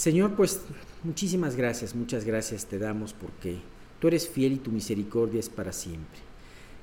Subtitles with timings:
[0.00, 0.62] Señor, pues
[1.04, 3.58] muchísimas gracias, muchas gracias te damos porque
[4.00, 6.20] tú eres fiel y tu misericordia es para siempre.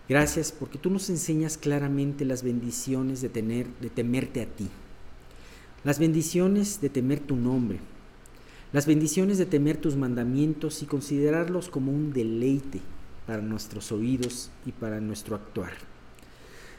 [0.08, 4.68] Gracias porque tú nos enseñas claramente las bendiciones de, tener, de temerte a ti,
[5.84, 7.80] las bendiciones de temer tu nombre,
[8.72, 12.82] las bendiciones de temer tus mandamientos y considerarlos como un deleite
[13.26, 15.74] para nuestros oídos y para nuestro actuar.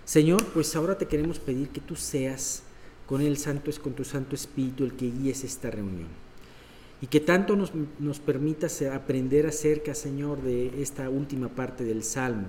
[0.04, 2.62] Señor, pues ahora te queremos pedir que tú seas
[3.08, 6.27] con el Santo, con tu Santo Espíritu el que guíes esta reunión.
[7.00, 12.48] Y que tanto nos, nos permitas aprender acerca, Señor, de esta última parte del Salmo,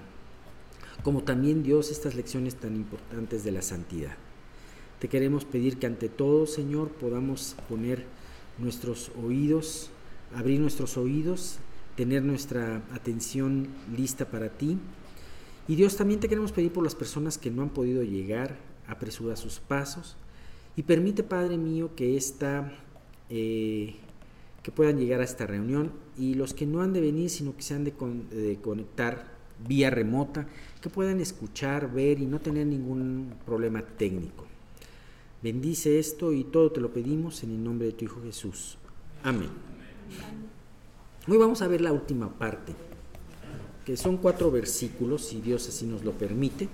[1.03, 4.15] como también Dios estas lecciones tan importantes de la santidad.
[4.99, 8.05] Te queremos pedir que ante todo, Señor, podamos poner
[8.57, 9.91] nuestros oídos,
[10.35, 11.59] abrir nuestros oídos,
[11.95, 14.77] tener nuestra atención lista para ti.
[15.67, 18.57] Y Dios también te queremos pedir por las personas que no han podido llegar,
[18.87, 20.17] apresura sus pasos
[20.75, 22.71] y permite, Padre mío, que esta,
[23.29, 23.95] eh,
[24.63, 27.61] que puedan llegar a esta reunión y los que no han de venir, sino que
[27.61, 27.93] se han de,
[28.61, 30.47] conectar vía remota,
[30.81, 34.45] que puedan escuchar, ver y no tener ningún problema técnico.
[35.41, 38.77] Bendice esto y todo te lo pedimos en el nombre de tu Hijo Jesús.
[39.23, 39.49] Amén.
[41.27, 42.73] Hoy vamos a ver la última parte,
[43.85, 46.67] que son cuatro versículos, si Dios así nos lo permite.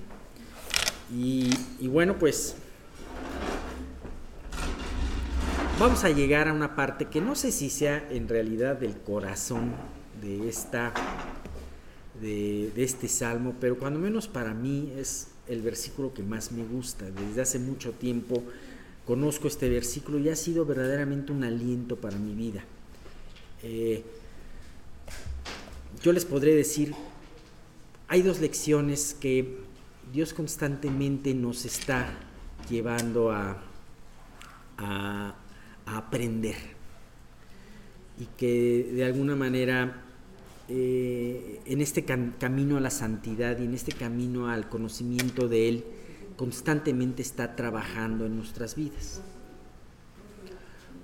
[1.12, 2.56] Y bueno, pues
[5.80, 9.74] vamos a llegar a una parte que no sé si sea en realidad del corazón
[10.22, 10.94] de esta
[12.22, 17.12] de, este salmo, pero cuando menos para mí es el versículo que más me gusta.
[17.12, 18.42] Desde hace mucho tiempo
[19.06, 22.64] conozco este versículo y ha sido verdaderamente un aliento para mi vida.
[23.64, 24.04] Eh,
[26.02, 26.94] yo les podré decir,
[28.08, 29.58] hay dos lecciones que
[30.14, 32.08] Dios constantemente nos está
[32.70, 33.62] llevando a,
[34.78, 35.36] a,
[35.86, 36.56] a aprender
[38.20, 40.02] y que de alguna manera
[40.68, 45.86] eh, en este camino a la santidad y en este camino al conocimiento de Él,
[46.38, 49.22] constantemente está trabajando en nuestras vidas.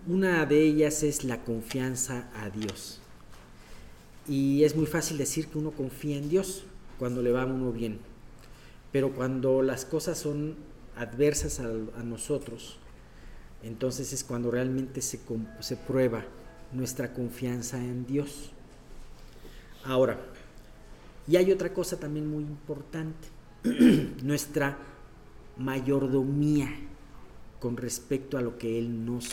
[0.08, 3.00] Una de ellas es la confianza a Dios.
[4.28, 6.64] Y es muy fácil decir que uno confía en Dios
[6.98, 8.00] cuando le va a uno bien.
[8.92, 10.56] Pero cuando las cosas son
[10.96, 12.78] adversas a, nosotros,
[13.64, 15.20] entonces es cuando realmente se,
[15.88, 16.24] prueba
[16.74, 18.52] nuestra confianza en Dios.
[19.84, 20.20] Ahora,
[21.28, 23.28] y hay otra cosa también muy importante,
[24.24, 24.78] nuestra
[25.58, 26.70] mayordomía
[27.60, 29.30] con respecto a lo que Él nos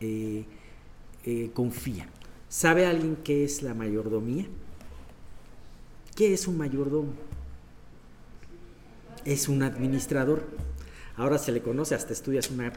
[0.00, 0.44] eh,
[1.24, 2.08] eh, confía.
[2.48, 4.46] ¿Sabe alguien qué es la mayordomía?
[6.14, 7.12] ¿Qué es un mayordomo?
[9.24, 10.44] Es un administrador.
[11.16, 12.72] Ahora se le conoce, hasta estudias una,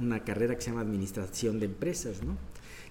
[0.00, 2.36] una carrera que se llama Administración de Empresas, ¿no?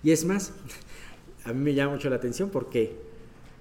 [0.04, 0.52] Y es más,
[1.46, 2.96] a mí me llama mucho la atención porque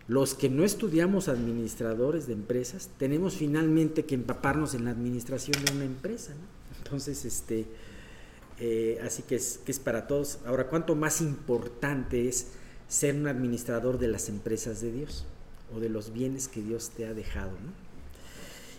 [0.09, 5.73] los que no estudiamos administradores de empresas, tenemos finalmente que empaparnos en la administración de
[5.73, 6.33] una empresa.
[6.79, 7.67] Entonces, este,
[8.59, 10.41] eh, así que es, que es para todos.
[10.45, 12.49] Ahora, ¿cuánto más importante es
[12.89, 15.25] ser un administrador de las empresas de Dios
[15.75, 17.53] o de los bienes que Dios te ha dejado?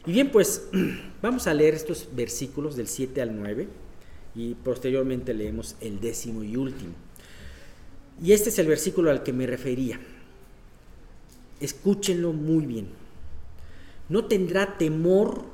[0.06, 0.70] Y bien, pues
[1.22, 3.68] vamos a leer estos versículos del 7 al 9
[4.36, 6.94] y posteriormente leemos el décimo y último.
[8.22, 10.00] Y este es el versículo al que me refería
[11.64, 12.90] escúchenlo muy bien,
[14.10, 15.46] no tendrá temor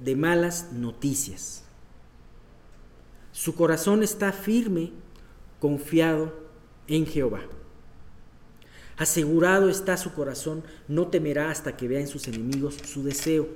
[0.00, 1.62] de malas noticias.
[3.30, 4.90] Su corazón está firme,
[5.60, 6.34] confiado
[6.88, 7.42] en Jehová.
[8.98, 13.48] Asegurado está su corazón, no temerá hasta que vea en sus enemigos su deseo.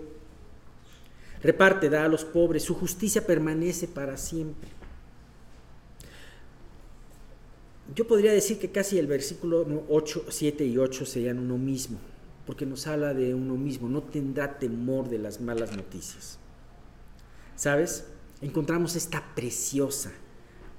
[1.42, 4.70] Reparte, da a los pobres, su justicia permanece para siempre.
[7.94, 11.98] yo podría decir que casi el versículo 8, 7 y 8 serían uno mismo,
[12.47, 16.38] porque nos habla de uno mismo, no tendrá temor de las malas noticias.
[17.56, 18.06] ¿Sabes?
[18.41, 20.12] Encontramos esta preciosa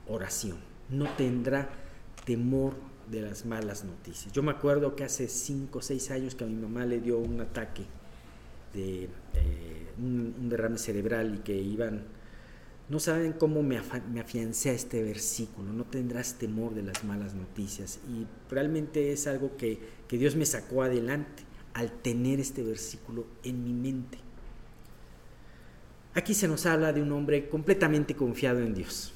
[0.08, 0.58] oración,
[0.90, 1.70] no tendrá
[2.26, 2.74] temor
[3.10, 4.32] de las malas noticias.
[4.34, 7.18] Yo me acuerdo que hace 5 o 6 años que a mi mamá le dio
[7.18, 7.84] un ataque
[8.74, 12.04] de eh, un derrame cerebral y que iban
[12.90, 18.00] no saben cómo me, afiancé a este versículo, no tendrás temor de las malas noticias.
[18.10, 23.64] Y realmente es algo que, que Dios me sacó adelante al tener este versículo en
[23.64, 24.18] mi mente.
[26.14, 29.14] Aquí se nos habla de un hombre completamente confiado en Dios.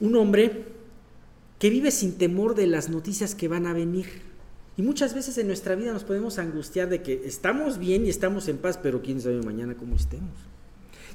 [0.00, 0.64] Un hombre
[1.64, 4.04] que vive sin temor de las noticias que van a venir.
[4.76, 8.48] Y muchas veces en nuestra vida nos podemos angustiar de que estamos bien y estamos
[8.48, 10.28] en paz, pero quién sabe mañana cómo estemos.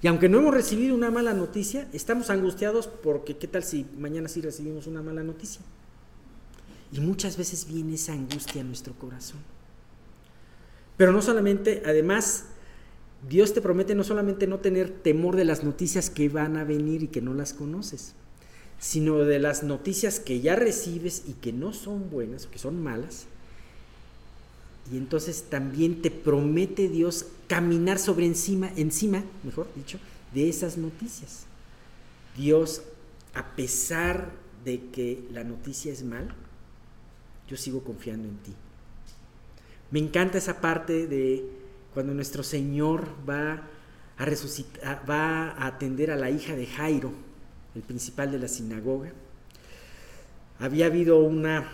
[0.02, 4.28] Y aunque no hemos recibido una mala noticia, estamos angustiados porque qué tal si mañana
[4.28, 5.62] sí recibimos una mala noticia.
[6.92, 9.42] Y muchas veces viene esa angustia a nuestro corazón.
[10.98, 12.46] Pero no solamente, además,
[13.30, 17.04] Dios te promete no solamente no tener temor de las noticias que van a venir
[17.04, 18.16] y que no las conoces,
[18.80, 23.26] sino de las noticias que ya recibes y que no son buenas que son malas.
[24.92, 30.00] Y entonces también te promete Dios caminar sobre encima, encima, mejor dicho,
[30.34, 31.44] de esas noticias.
[32.36, 32.82] Dios,
[33.34, 34.32] a pesar
[34.66, 36.34] de que la noticia es mal,
[37.48, 38.54] yo sigo confiando en ti.
[39.92, 41.46] Me encanta esa parte de
[41.94, 43.64] cuando nuestro Señor va
[44.18, 47.12] a resucitar, va a atender a la hija de Jairo,
[47.76, 49.12] el principal de la sinagoga.
[50.60, 51.72] Había habido una,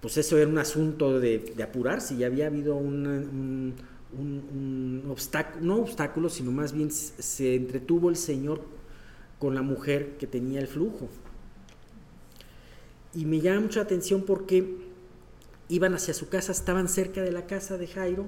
[0.00, 3.74] pues eso era un asunto de, apurarse, y había habido un,
[5.08, 8.62] obstáculo, no obstáculo, sino más bien se entretuvo el Señor
[9.38, 11.08] con la mujer que tenía el flujo.
[13.14, 14.76] Y me llama mucha atención porque
[15.68, 18.24] iban hacia su casa, estaban cerca de la casa de Jairo,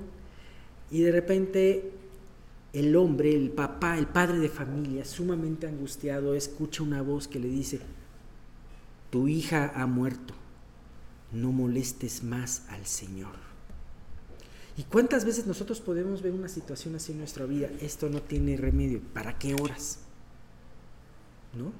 [0.90, 1.92] y de repente
[2.74, 7.48] el hombre, el papá, el padre de familia, sumamente angustiado, escucha una voz que le
[7.48, 7.80] dice,
[9.10, 10.34] tu hija ha muerto,
[11.32, 13.36] no molestes más al Señor.
[14.76, 17.70] ¿Y cuántas veces nosotros podemos ver una situación así en nuestra vida?
[17.80, 19.00] Esto no tiene remedio.
[19.12, 20.00] ¿Para qué horas?
[21.56, 21.72] ¿No?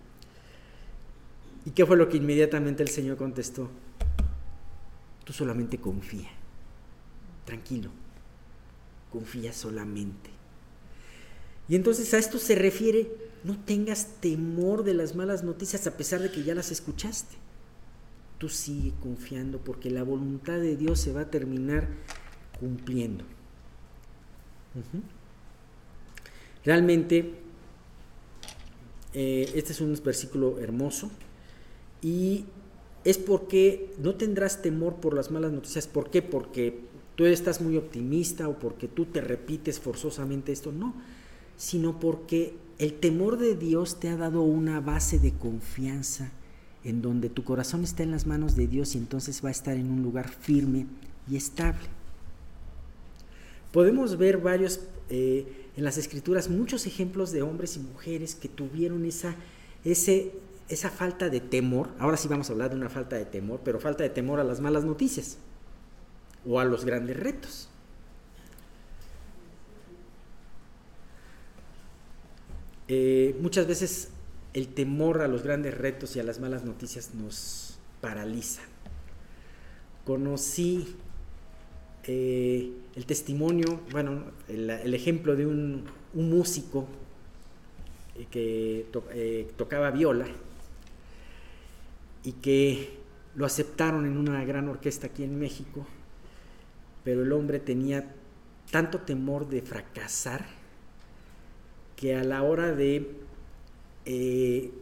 [1.67, 3.69] ¿Y qué fue lo que inmediatamente el Señor contestó?
[5.25, 6.31] Tú solamente confía.
[7.45, 7.91] Tranquilo.
[9.11, 10.34] Confía solamente.
[11.69, 13.11] Y entonces a esto se refiere,
[13.43, 17.37] no tengas temor de las malas noticias a pesar de que ya las escuchaste.
[18.39, 21.89] Tú sigue confiando porque la voluntad de Dios se va a terminar
[22.61, 23.25] cumpliendo.
[26.65, 27.35] Realmente,
[29.15, 31.11] eh, este es un versículo hermoso
[32.03, 32.45] y
[33.05, 35.87] es porque no tendrás temor por las malas noticias.
[35.87, 36.21] ¿Por qué?
[36.21, 36.81] Porque
[37.15, 40.73] tú estás muy optimista o porque tú te repites forzosamente esto.
[40.73, 40.95] No
[41.57, 46.33] sino porque el temor de Dios te ha dado una base de confianza
[46.83, 49.77] en donde tu corazón está en las manos de Dios y entonces va a estar
[49.77, 50.87] en un lugar firme
[51.29, 51.89] y estable.
[53.73, 59.05] Podemos ver varios eh, en las escrituras muchos ejemplos de hombres y mujeres que tuvieron
[59.05, 59.35] esa,
[59.85, 61.89] esa falta de temor.
[61.99, 64.45] Ahora sí vamos a hablar de una falta de temor, pero falta de temor a
[64.45, 65.39] las malas noticias
[66.47, 67.69] o a los grandes retos.
[72.89, 74.11] Eh, muchas veces
[74.53, 78.63] el temor a los grandes retos y a las malas noticias nos paraliza.
[80.05, 80.97] Conocí
[82.05, 86.87] eh, el testimonio, bueno, el, ejemplo de un, músico
[88.15, 90.27] eh, que tocaba viola
[92.23, 92.99] y que
[93.35, 95.87] lo aceptaron en una gran orquesta aquí en México,
[97.03, 98.15] pero el hombre tenía
[98.71, 100.45] tanto temor de fracasar
[101.97, 103.17] que a la hora de,
[104.05, 104.73] eh,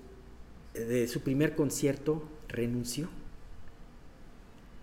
[0.75, 3.09] de su primer concierto renunció.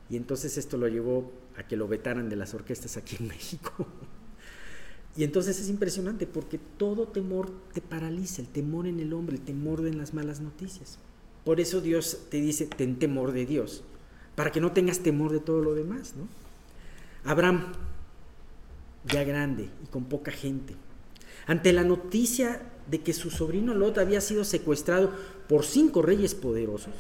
[0.10, 3.88] Y entonces esto lo llevó a que lo vetaran de las orquestas aquí en México.
[5.16, 9.42] y entonces es impresionante porque todo temor te paraliza, el temor en el hombre, el
[9.42, 11.00] temor en las malas noticias.
[11.44, 13.84] Por eso Dios te dice, ten temor de Dios,
[14.36, 16.13] para que no tengas temor de todo lo demás.
[16.15, 16.27] ¿no?
[17.30, 17.74] Abraham,
[19.06, 20.75] ya grande y con poca gente,
[21.50, 25.12] ante la noticia de que su sobrino Lot había sido secuestrado
[25.48, 26.94] por cinco reyes poderosos,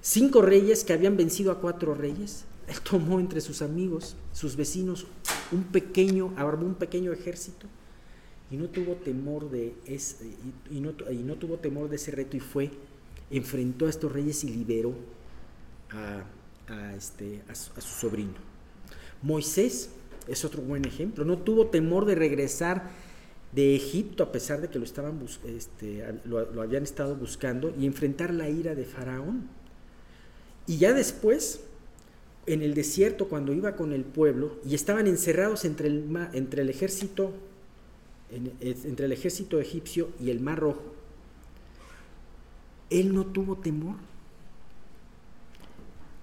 [0.00, 5.06] cinco reyes que habían vencido a cuatro reyes, él tomó entre sus amigos, sus vecinos,
[5.52, 7.66] un pequeño, armó un pequeño ejército
[8.50, 10.24] y no tuvo temor de ese,
[10.70, 12.70] y, no, no, tuvo temor de ese reto y fue,
[13.30, 14.94] enfrentó a estos reyes y liberó
[15.90, 16.24] a,
[16.96, 18.32] este, a su sobrino.
[19.20, 19.90] Moisés
[20.26, 23.11] es otro buen ejemplo, no tuvo temor de regresar
[23.52, 28.32] de Egipto, a pesar de que lo, estaban este, lo, habían estado buscando, y enfrentar
[28.32, 29.48] la ira de Faraón.
[30.66, 31.60] Y ya después,
[32.46, 36.70] en el desierto, cuando iba con el pueblo, y estaban encerrados entre el, entre el
[36.70, 37.32] ejército,
[38.30, 40.94] entre el ejército egipcio y el mar rojo,
[42.88, 43.96] él no tuvo temor.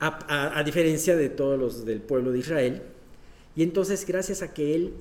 [0.01, 2.81] A, a diferencia de todos los del pueblo de Israel.
[3.57, 4.93] Y entonces, gracias a que él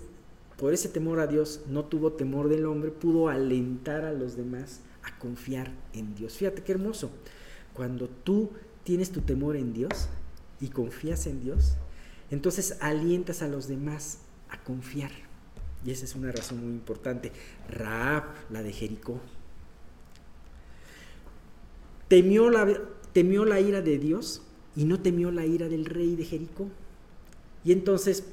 [0.59, 4.81] por ese temor a Dios, no tuvo temor del hombre, pudo alentar a los demás
[5.05, 6.35] a confiar en Dios.
[6.35, 7.11] Fíjate qué hermoso.
[7.75, 8.51] Cuando tú
[8.83, 10.09] tienes tu temor en Dios
[10.61, 11.77] y confías en Dios,
[12.31, 14.19] entonces alientas a los demás
[14.51, 15.13] a confiar.
[15.87, 17.31] Y esa es una razón muy importante.
[17.71, 19.21] Raab, la de Jericó,
[22.09, 22.67] temió la,
[23.13, 24.43] temió la ira de Dios
[24.75, 26.67] y no temió la ira del rey de Jericó.
[27.65, 28.25] Y entonces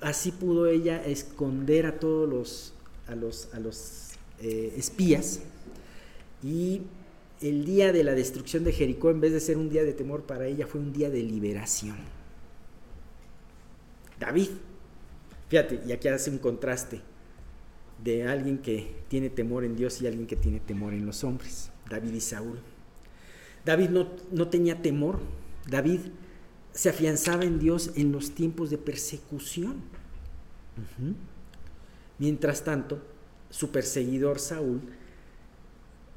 [0.00, 2.74] así pudo ella esconder a todos los,
[3.06, 5.40] a los, a los eh, espías
[6.42, 6.82] y
[7.40, 10.24] el día de la destrucción de Jericó, en vez de ser un día de temor
[10.24, 11.96] para ella, fue un día de liberación.
[14.18, 14.48] David,
[15.48, 17.00] fíjate, y aquí hace un contraste
[18.02, 21.70] de alguien que tiene temor en Dios y alguien que tiene temor en los hombres,
[21.88, 22.58] David y Saúl.
[23.64, 25.20] David no, no tenía temor,
[25.68, 26.00] David
[26.78, 29.82] se afianzaba en Dios en los tiempos de persecución.
[32.20, 33.02] Mientras tanto,
[33.50, 34.82] su perseguidor Saúl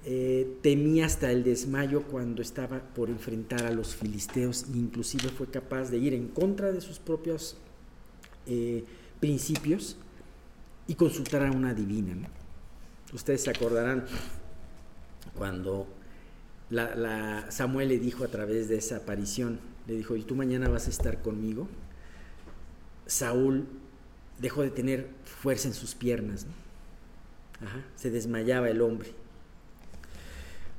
[0.05, 5.89] eh, temía hasta el desmayo cuando estaba por enfrentar a los filisteos inclusive fue capaz
[5.89, 7.57] de ir en contra de sus propios
[8.45, 8.83] eh,
[9.19, 9.97] principios
[10.85, 12.29] y consultar a una divina.
[13.11, 14.05] Ustedes se acordarán
[15.35, 15.87] cuando
[17.49, 20.89] Samuel le dijo a través de esa aparición, le dijo, ¿y tú mañana vas a
[20.89, 21.67] estar conmigo?
[23.05, 23.67] Saúl
[24.39, 26.45] dejó de tener fuerza en sus piernas,
[27.95, 29.09] se desmayaba el hombre.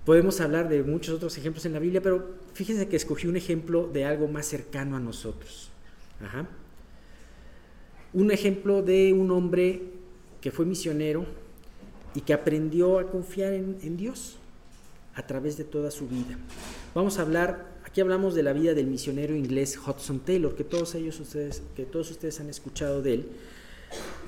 [0.04, 3.88] Podemos hablar de muchos otros ejemplos en la Biblia, pero fíjense que escogí un ejemplo
[3.92, 5.70] de algo más cercano a nosotros.
[8.12, 9.82] Un ejemplo de un hombre
[10.40, 11.24] que fue misionero
[12.14, 14.38] y que aprendió a confiar en Dios
[15.14, 16.38] a través de toda su vida.
[16.94, 20.94] Vamos a hablar, aquí hablamos de la vida del misionero inglés Hudson Taylor, que todos
[20.94, 23.26] ellos ustedes, que todos ustedes han escuchado de él,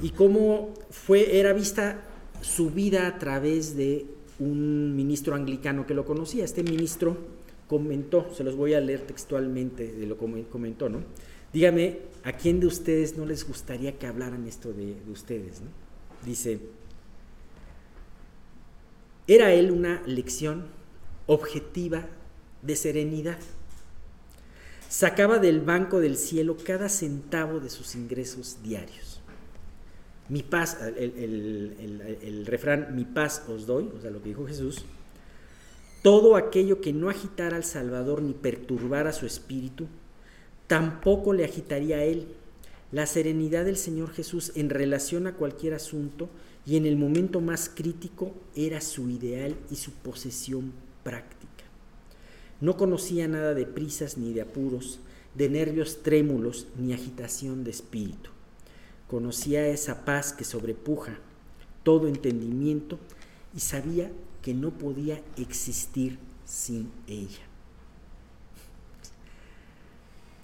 [0.02, 2.02] y cómo fue, era vista
[2.42, 4.04] su vida a través de
[4.38, 6.44] un ministro anglicano que lo conocía.
[6.44, 7.16] Este ministro
[7.66, 11.00] comentó, se los voy a leer textualmente de lo que comentó, ¿no?
[11.50, 15.62] Dígame, ¿a quién de ustedes no les gustaría que hablaran esto de, de ustedes?
[15.62, 15.68] ¿no?
[16.26, 16.58] Dice,
[19.26, 20.66] era él una lección
[21.26, 22.06] objetiva
[22.64, 23.38] de serenidad.
[24.88, 29.20] Sacaba del banco del cielo cada centavo de sus ingresos diarios.
[30.28, 34.84] Mi paz, el, refrán, mi paz os doy, o sea, lo que dijo Jesús,
[36.02, 39.86] todo aquello que no agitara al Salvador ni perturbara su espíritu,
[40.66, 42.26] tampoco le agitaría a él.
[42.92, 46.28] La serenidad del Señor Jesús en relación a cualquier asunto
[46.66, 51.53] y en el momento más crítico era su ideal y su posesión práctica.
[52.60, 55.00] No conocía nada de prisas ni de apuros,
[55.34, 58.30] de nervios trémulos ni agitación de espíritu.
[59.08, 61.18] Conocía esa paz que sobrepuja
[61.82, 62.98] todo entendimiento
[63.54, 64.10] y sabía
[64.42, 67.42] que no podía existir sin ella.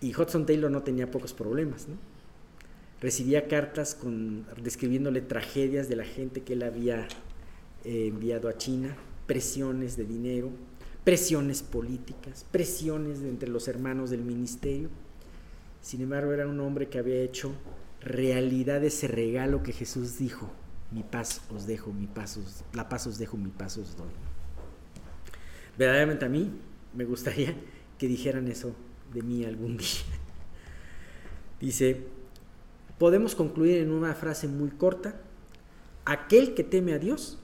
[0.00, 1.87] Y Hudson Taylor no tenía pocos problemas,
[3.00, 3.99] recibía cartas
[4.62, 7.07] describiéndole tragedias de la gente que él había
[7.85, 10.50] eh, enviado a China, presiones de dinero,
[11.04, 14.88] presiones políticas, presiones entre los hermanos del ministerio.
[15.80, 17.52] Sin embargo, era un hombre que había hecho
[18.00, 20.50] realidad ese regalo que Jesús dijo,
[20.90, 24.11] mi paz os dejo, mi paz os, la paz os dejo, mi paz os doy.
[25.78, 26.50] Verdaderamente a mí
[26.95, 27.54] me gustaría
[27.99, 28.75] que dijeran eso
[29.12, 29.88] de mí algún día.
[31.61, 32.07] Dice,
[32.99, 35.21] podemos concluir en una frase muy corta,
[36.04, 37.38] aquel que teme a Dios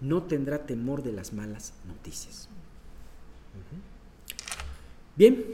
[0.00, 2.48] no tendrá temor de las malas noticias.
[5.14, 5.44] Bien,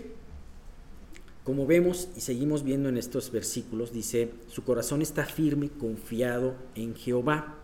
[1.44, 6.94] como vemos y seguimos viendo en estos versículos, dice, su corazón está firme, confiado en
[6.94, 7.54] Jehová.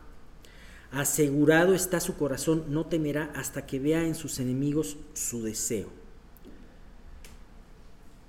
[0.90, 5.88] Asegurado está su corazón, no temerá hasta que vea en sus enemigos su deseo.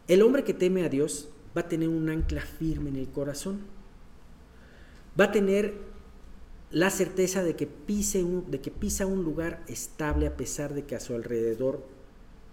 [0.08, 3.62] El hombre que teme a Dios va a tener un ancla firme en el corazón.
[5.20, 5.74] Va a tener
[6.70, 10.96] la certeza de que, pise de que pisa un lugar estable a pesar de que
[10.96, 11.95] a su alrededor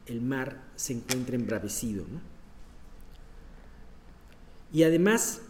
[0.06, 2.04] el mar se encuentre embravecido.
[4.72, 5.40] Y además,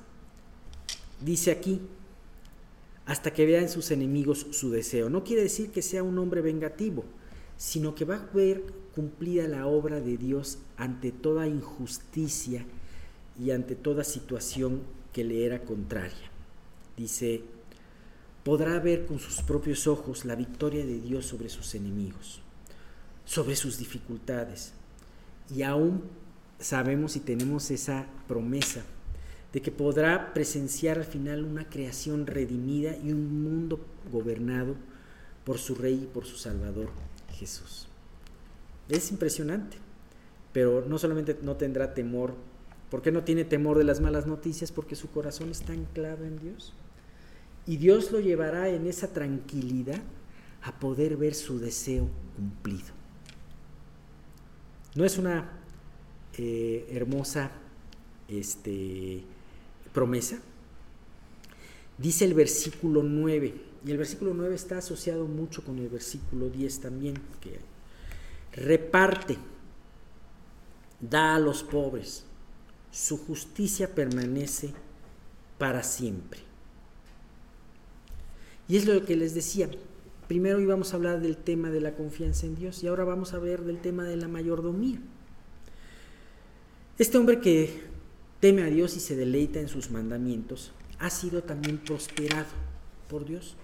[1.21, 1.81] dice aquí,
[3.07, 5.11] hasta que vea en sus enemigos su deseo.
[5.11, 7.05] No quiere decir que sea un hombre vengativo,
[7.57, 8.63] sino que va a ver
[8.95, 12.65] cumplida la obra de Dios ante toda injusticia
[13.41, 14.83] y ante toda situación
[15.13, 16.31] que le era contraria.
[16.97, 17.43] Dice,
[18.45, 22.41] podrá ver con sus propios ojos la victoria de Dios sobre sus enemigos,
[23.25, 24.73] sobre sus dificultades.
[25.55, 26.03] Y aún
[26.59, 28.83] sabemos y tenemos esa promesa
[29.53, 34.77] de que podrá presenciar al final una creación redimida y un mundo gobernado
[35.45, 36.89] por su Rey y por su Salvador,
[37.35, 37.89] Jesús.
[38.89, 39.77] Es impresionante,
[40.53, 42.35] pero no solamente no tendrá temor
[42.93, 44.71] ¿Por qué no tiene temor de las malas noticias?
[44.71, 46.75] Porque su corazón está anclado en Dios.
[47.67, 50.03] Y Dios lo llevará en esa tranquilidad
[50.61, 53.02] a poder ver su deseo cumplido.
[54.95, 55.49] ¿No es una
[56.37, 57.51] eh, hermosa
[58.29, 59.23] este,
[59.93, 60.39] promesa?
[61.97, 63.55] Dice el versículo 9,
[63.87, 67.59] y el versículo 9 está asociado mucho con el versículo 10 también, que
[68.61, 69.39] reparte,
[71.01, 72.25] da a los pobres,
[72.91, 74.73] su justicia permanece
[75.59, 76.41] para siempre.
[78.69, 79.71] Y es lo que les decía,
[80.33, 83.39] primero íbamos a hablar del tema de la confianza en Dios y ahora vamos a
[83.39, 84.99] ver del tema de la mayordomía.
[86.97, 87.83] Este hombre que
[88.41, 92.47] teme a Dios y se deleita en sus mandamientos, ha sido también prosperado
[93.11, 93.57] por Dios.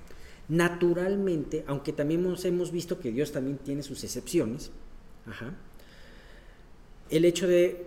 [0.50, 4.70] Naturalmente, aunque también hemos, visto que Dios también tiene sus excepciones,
[7.08, 7.87] el hecho de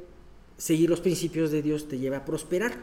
[0.57, 2.73] seguir los principios de Dios te lleva a prosperar.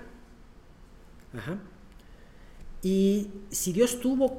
[2.84, 4.38] Y si Dios tuvo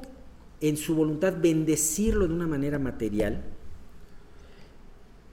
[0.60, 3.42] en su voluntad bendecirlo de una manera material,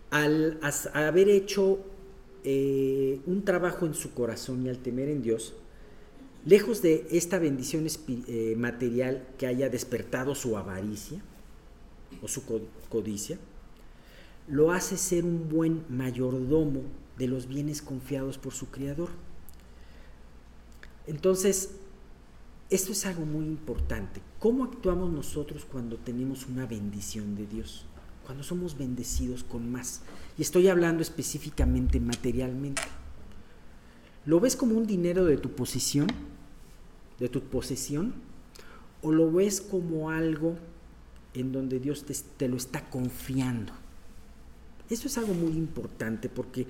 [0.10, 0.60] al
[0.94, 1.80] haber hecho
[2.44, 5.54] eh, un trabajo en su corazón y al temer en Dios,
[6.46, 11.22] lejos de esta bendición eh, material que haya despertado su avaricia
[12.22, 12.44] o su
[12.88, 13.38] codicia,
[14.48, 16.84] lo hace ser un buen mayordomo
[17.18, 19.10] de los bienes confiados por su Creador.
[21.06, 21.72] Entonces,
[22.70, 24.22] esto es algo muy importante.
[24.40, 27.86] ¿Cómo actuamos nosotros cuando tenemos una bendición de Dios?
[28.26, 30.02] Cuando somos bendecidos con más.
[30.38, 32.82] Y estoy hablando específicamente materialmente.
[34.26, 36.08] ¿Lo ves como un dinero de tu posición?
[37.20, 38.14] ¿De tu posesión?
[39.02, 40.58] ¿O lo ves como algo
[41.34, 43.72] en donde Dios te, te lo está confiando?
[44.90, 46.68] Eso es algo muy importante porque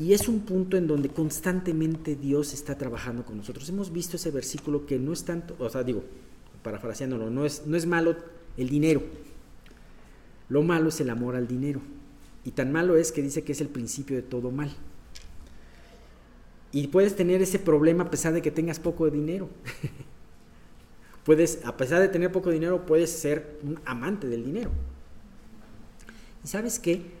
[0.00, 3.68] y es un punto en donde constantemente Dios está trabajando con nosotros.
[3.68, 6.02] Hemos visto ese versículo que no es tanto, o sea, digo,
[6.62, 8.16] parafraseándolo, no es, no es malo
[8.56, 9.02] el dinero.
[10.48, 11.82] Lo malo es el amor al dinero.
[12.46, 14.74] Y tan malo es que dice que es el principio de todo mal.
[16.72, 19.50] Y puedes tener ese problema a pesar de que tengas poco dinero.
[21.24, 24.70] puedes, a pesar de tener poco dinero, puedes ser un amante del dinero.
[26.42, 27.19] ¿Y sabes qué?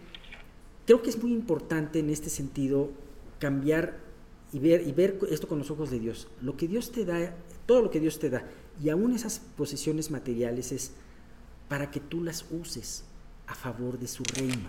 [0.90, 2.90] Creo que es muy importante en este sentido
[3.38, 4.00] cambiar
[4.52, 6.26] y ver, y ver esto con los ojos de Dios.
[6.42, 7.32] Lo que Dios te da,
[7.64, 8.44] todo lo que Dios te da,
[8.82, 10.90] y aún esas posesiones materiales es
[11.68, 13.04] para que tú las uses
[13.46, 14.68] a favor de su reino.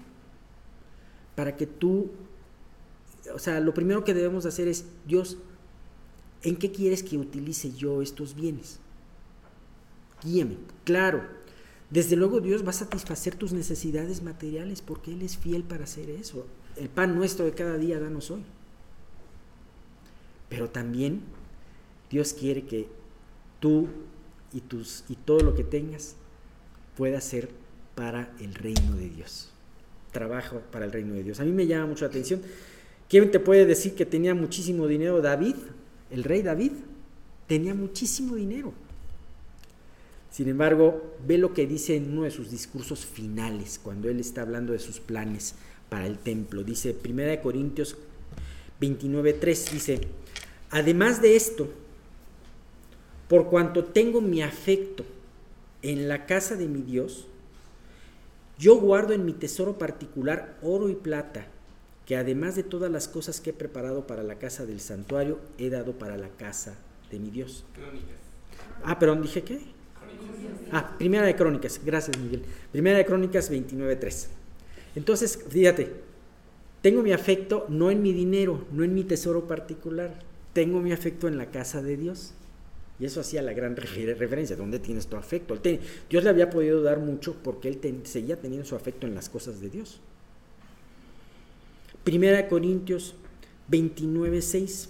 [1.34, 2.12] Para que tú,
[3.34, 5.40] o sea, lo primero que debemos hacer es, Dios,
[6.44, 8.80] ¿en qué quieres que utilice yo estos bienes?
[10.24, 10.58] Guíame.
[10.84, 11.24] Claro,
[11.92, 16.10] desde luego Dios va a satisfacer tus necesidades materiales porque Él es fiel para hacer
[16.10, 16.48] eso.
[16.78, 18.44] El pan nuestro de cada día danos hoy.
[20.48, 21.22] Pero también
[22.10, 22.88] Dios quiere que
[23.60, 23.90] tú
[24.54, 26.16] y, tus, y todo lo que tengas
[26.96, 27.50] pueda ser
[27.94, 29.50] para el reino de Dios.
[30.14, 31.42] Trabajo para el reino de Dios.
[31.42, 32.42] A mí me llama mucho la atención.
[33.10, 35.22] ¿Quién te puede decir que tenía muchísimo dinero?
[35.22, 35.56] David,
[36.10, 36.72] el rey David,
[37.48, 38.74] tenía muchísimo dinero.
[40.32, 44.42] Sin embargo, ve lo que dice en uno de sus discursos finales, cuando él está
[44.42, 45.56] hablando de sus planes
[45.90, 46.64] para el templo.
[46.64, 47.98] Dice, 1 Corintios
[48.80, 50.02] 29.3, dice,
[50.70, 51.70] además de esto,
[53.28, 55.06] por cuanto tengo mi afecto
[55.82, 57.28] en la casa de mi Dios,
[58.58, 61.48] yo guardo en mi tesoro particular oro y plata,
[62.06, 65.70] que además de todas las cosas que he preparado para la casa del santuario, he
[65.70, 66.76] dado para la casa
[67.12, 67.66] de mi Dios.
[68.84, 69.60] Ah, perdón, dije qué?
[70.72, 72.44] Ah, Primera de Crónicas, gracias Miguel.
[72.72, 74.28] Primera de Crónicas 29.3.
[74.96, 75.92] Entonces, fíjate,
[76.82, 80.20] tengo mi afecto no en mi dinero, no en mi tesoro particular,
[80.54, 82.34] tengo mi afecto en la casa de Dios.
[83.00, 85.58] Y eso hacía la gran referencia, ¿dónde tienes tu afecto?
[86.10, 89.60] Dios le había podido dar mucho porque él seguía teniendo su afecto en las cosas
[89.60, 90.00] de Dios.
[92.04, 93.16] Primera de Corintios
[93.72, 94.88] 29.6.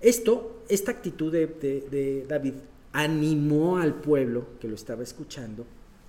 [0.00, 2.54] Esto, esta actitud de David
[2.92, 5.66] animó al pueblo que lo estaba escuchando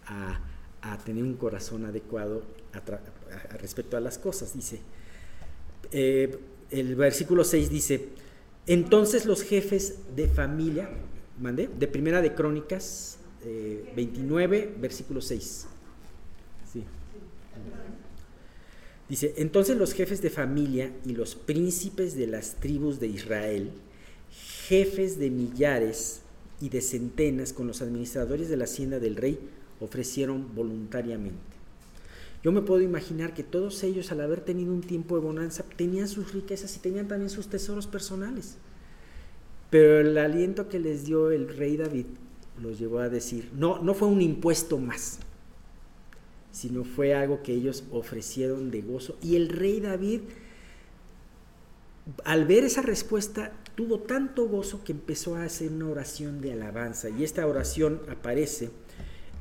[0.08, 0.40] a,
[1.06, 2.44] tener un corazón adecuado
[3.60, 4.54] respecto a las cosas.
[4.54, 4.82] Dice,
[5.92, 6.38] eh,
[6.72, 8.10] el versículo 6 dice,
[8.68, 10.90] entonces los jefes de familia,
[11.40, 13.18] mandé, de Primera de Crónicas
[13.96, 15.68] 29, eh, versículo 6.
[19.10, 23.72] Dice, entonces los jefes de familia y los príncipes de las tribus de Israel,
[24.68, 26.23] jefes de millares,
[26.64, 29.38] y de centenas con los administradores de la hacienda del rey
[29.82, 31.42] ofrecieron voluntariamente.
[32.42, 36.08] Yo me puedo imaginar que todos ellos al haber tenido un tiempo de bonanza tenían
[36.08, 38.56] sus riquezas y tenían también sus tesoros personales.
[39.72, 42.06] Pero el aliento que les dio el rey David
[42.62, 45.20] los llevó a decir, no, no fue un impuesto más,
[46.54, 49.18] sino fue algo que ellos ofrecieron de gozo.
[49.22, 50.22] Y el rey David,
[52.24, 57.10] al ver esa respuesta, tuvo tanto gozo que empezó a hacer una oración de alabanza.
[57.10, 58.70] Y esta oración aparece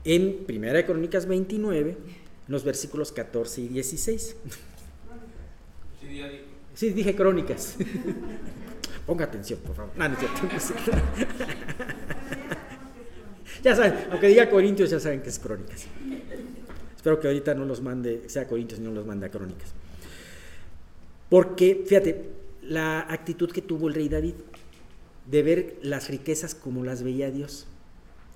[0.05, 1.97] en 1 Crónicas 29,
[2.49, 4.37] los versículos 14 y 16.
[6.75, 7.77] Sí, dije crónicas.
[9.07, 9.93] Ponga atención, por favor.
[9.97, 10.17] No, no
[13.63, 15.87] ya saben, aunque diga Corintios, ya saben que es crónicas.
[16.97, 19.73] Espero que ahorita no los mande, sea Corintios y no los mande a crónicas.
[21.29, 24.35] Porque, fíjate, la actitud que tuvo el rey David
[25.31, 27.67] de ver las riquezas como las veía Dios.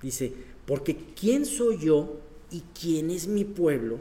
[0.01, 0.33] Dice,
[0.65, 2.19] porque ¿quién soy yo
[2.51, 3.99] y quién es mi pueblo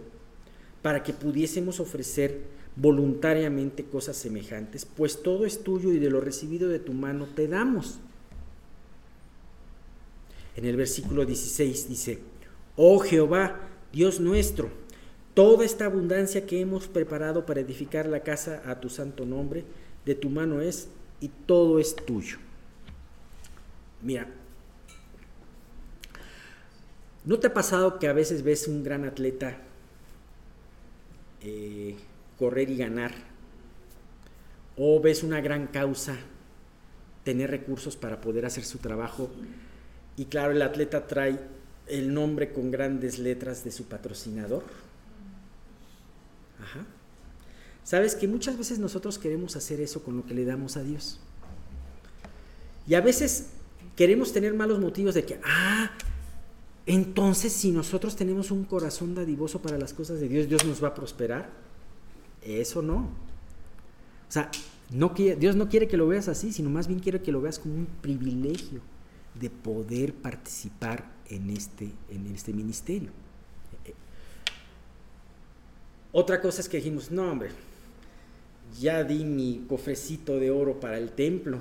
[0.82, 2.40] para que pudiésemos ofrecer
[2.76, 4.84] voluntariamente cosas semejantes?
[4.84, 7.98] Pues todo es tuyo y de lo recibido de tu mano te damos.
[10.56, 12.18] En el versículo 16 dice,
[12.76, 14.70] oh Jehová, Dios nuestro,
[15.34, 19.64] toda esta abundancia que hemos preparado para edificar la casa a tu santo nombre,
[20.06, 20.88] de tu mano es
[21.20, 22.38] y todo es tuyo.
[24.00, 24.28] Mira,
[27.24, 29.58] ¿no te ha pasado que a veces ves un gran atleta
[31.42, 31.96] eh,
[32.38, 33.12] correr y ganar?
[34.76, 36.16] ¿O ves una gran causa
[37.24, 39.30] tener recursos para poder hacer su trabajo?
[40.16, 41.40] Y claro, el atleta trae
[41.88, 44.62] el nombre con grandes letras de su patrocinador.
[46.62, 46.86] Ajá.
[47.86, 51.20] Sabes que muchas veces nosotros queremos hacer eso con lo que le damos a Dios.
[52.84, 53.50] Y a veces
[53.94, 55.92] queremos tener malos motivos de que, ah,
[56.84, 60.88] entonces si nosotros tenemos un corazón dadivoso para las cosas de Dios, Dios nos va
[60.88, 61.48] a prosperar.
[62.42, 62.96] Eso no.
[62.96, 64.50] O sea,
[64.90, 67.60] no Dios no quiere que lo veas así, sino más bien quiere que lo veas
[67.60, 68.80] como un privilegio
[69.38, 73.10] de poder participar en este, en este ministerio.
[76.10, 77.50] Otra cosa es que dijimos, no hombre,
[78.80, 81.58] ya di mi cofrecito de oro para el templo.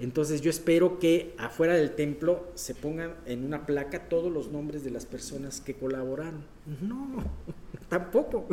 [0.00, 4.84] Entonces yo espero que afuera del templo se pongan en una placa todos los nombres
[4.84, 6.44] de las personas que colaboraron.
[6.80, 7.24] No,
[7.88, 8.46] tampoco.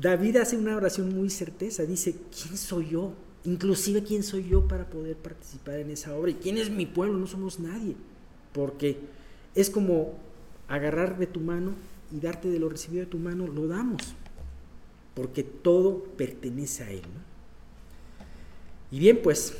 [0.00, 3.12] David hace una oración muy certeza, dice, ¿quién soy yo?
[3.44, 6.30] Inclusive quién soy yo para poder participar en esa obra.
[6.30, 7.18] ¿Y quién es mi pueblo?
[7.18, 7.94] No somos nadie.
[8.52, 8.98] Porque
[9.54, 10.14] es como
[10.68, 11.72] agarrar de tu mano
[12.10, 14.14] y darte de lo recibido de tu mano, lo damos
[15.14, 17.02] porque todo pertenece a Él.
[18.90, 19.54] Y bien, pues,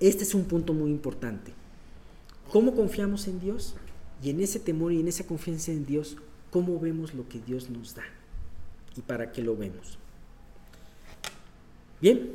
[0.00, 1.52] este es un punto muy importante.
[2.50, 3.76] ¿Cómo confiamos en Dios?
[4.22, 6.16] Y en ese temor y en esa confianza en Dios,
[6.50, 8.04] ¿cómo vemos lo que Dios nos da?
[8.96, 9.98] ¿Y para qué lo vemos?
[12.00, 12.30] Bien,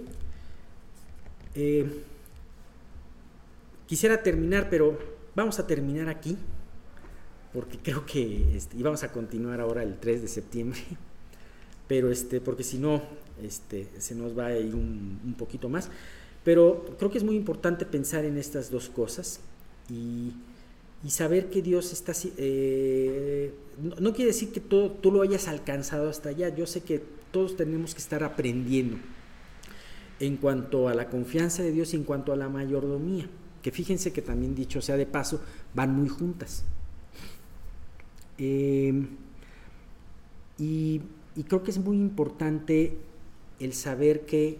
[1.55, 2.03] eh,
[3.85, 4.97] quisiera terminar, pero
[5.35, 6.37] vamos a terminar aquí,
[7.53, 10.79] porque creo que este, vamos a continuar ahora el 3 de septiembre
[11.87, 13.01] pero este, porque si no,
[13.43, 15.89] este, se nos va a ir un, poquito más.
[16.43, 19.39] Pero creo que es muy importante pensar en estas dos cosas
[19.89, 20.33] y,
[21.07, 22.11] saber que Dios está...
[22.37, 23.53] Eh,
[23.99, 27.55] no, quiere decir que todo, tú lo hayas alcanzado hasta allá, yo sé que todos
[27.55, 28.97] tenemos que estar aprendiendo
[30.19, 33.29] en cuanto a la confianza de Dios y en cuanto a la mayordomía,
[33.61, 35.41] que fíjense que también dicho sea de paso,
[35.73, 36.65] van muy juntas.
[38.37, 39.07] Eh,
[40.59, 41.01] y
[41.37, 42.97] y creo que es muy importante
[43.59, 44.57] el saber que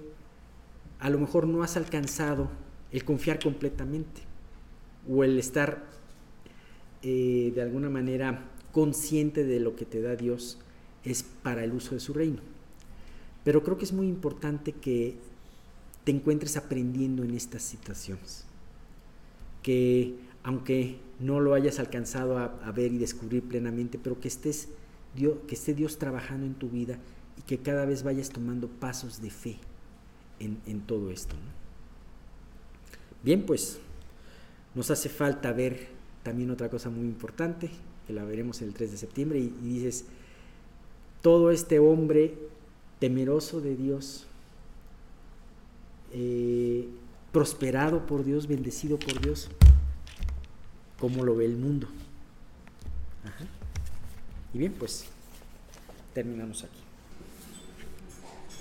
[0.99, 2.49] a lo mejor no has alcanzado
[2.91, 4.21] el confiar completamente
[5.09, 5.83] o el estar
[7.01, 10.59] eh, de alguna manera consciente de lo que te da Dios
[11.03, 12.41] es para el uso de su reino.
[13.43, 15.15] Pero creo que es muy importante que
[16.03, 18.45] te encuentres aprendiendo en estas situaciones.
[19.63, 20.13] Que
[20.43, 24.69] aunque no lo hayas alcanzado a, a ver y descubrir plenamente, pero que estés
[25.47, 26.97] que esté Dios trabajando en tu vida
[27.37, 29.57] y que cada vez vayas tomando pasos de fe
[30.39, 31.35] en, todo esto.
[33.23, 33.79] Bien, pues
[34.75, 35.87] nos hace falta ver
[36.23, 37.71] también otra cosa muy importante,
[38.05, 40.05] que la veremos el 3 de septiembre, y, dices,
[41.21, 42.35] todo este hombre
[42.99, 44.27] temeroso de Dios,
[46.13, 46.87] eh,
[47.31, 49.49] prosperado por Dios, bendecido por Dios,
[50.99, 51.87] ¿cómo lo ve el mundo?
[54.57, 55.05] Y bien, pues
[56.15, 56.79] terminamos aquí.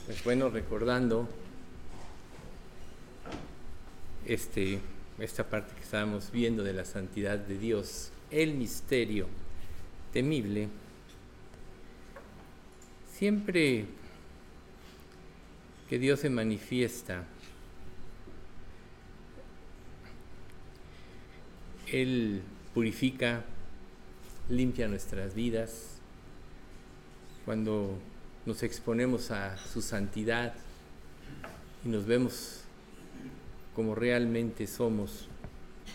[0.04, 1.26] Pues bueno, recordando
[4.26, 4.78] este,
[5.18, 9.26] esta parte que estábamos viendo de la santidad de Dios, el misterio
[10.12, 10.68] temible,
[13.14, 13.86] siempre
[15.88, 17.24] que Dios se manifiesta,
[21.86, 22.42] Él
[22.74, 23.46] purifica,
[24.48, 25.98] limpia nuestras vidas.
[27.44, 27.98] Cuando
[28.44, 30.54] nos exponemos a su santidad
[31.84, 32.62] y nos vemos
[33.74, 35.28] como realmente somos,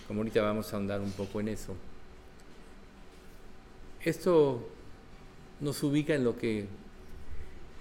[0.08, 1.76] como ahorita vamos a ahondar un poco en eso.
[4.04, 4.68] Esto
[5.60, 6.68] nos ubica en lo que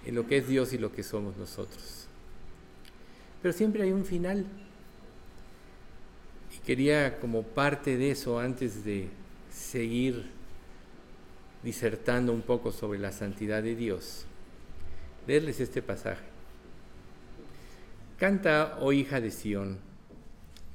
[0.07, 2.07] en lo que es Dios y lo que somos nosotros.
[3.43, 4.47] Pero siempre hay un final.
[6.57, 9.09] Y quería como parte de eso, antes de
[9.53, 10.40] seguir
[11.63, 14.25] disertando un poco sobre la santidad de Dios,
[15.27, 16.25] leerles este pasaje.
[18.19, 19.79] Canta, oh hija de Sión,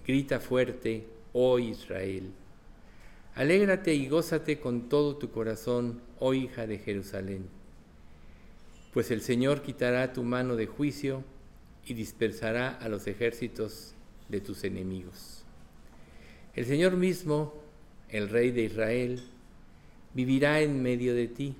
[0.05, 2.31] grita fuerte, oh Israel.
[3.35, 7.47] Alégrate y gózate con todo tu corazón, oh hija de Jerusalén.
[8.93, 11.23] Pues el Señor quitará tu mano de juicio
[11.85, 13.93] y dispersará a los ejércitos
[14.29, 15.43] de tus enemigos.
[16.55, 17.53] El Señor mismo,
[18.09, 19.21] el Rey de Israel,
[20.15, 21.55] vivirá en medio de ti.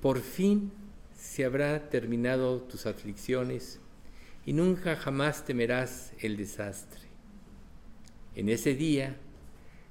[0.00, 0.72] Por fin
[1.14, 3.78] se habrá terminado tus aflicciones
[4.46, 7.02] y nunca jamás temerás el desastre.
[8.34, 9.16] En ese día,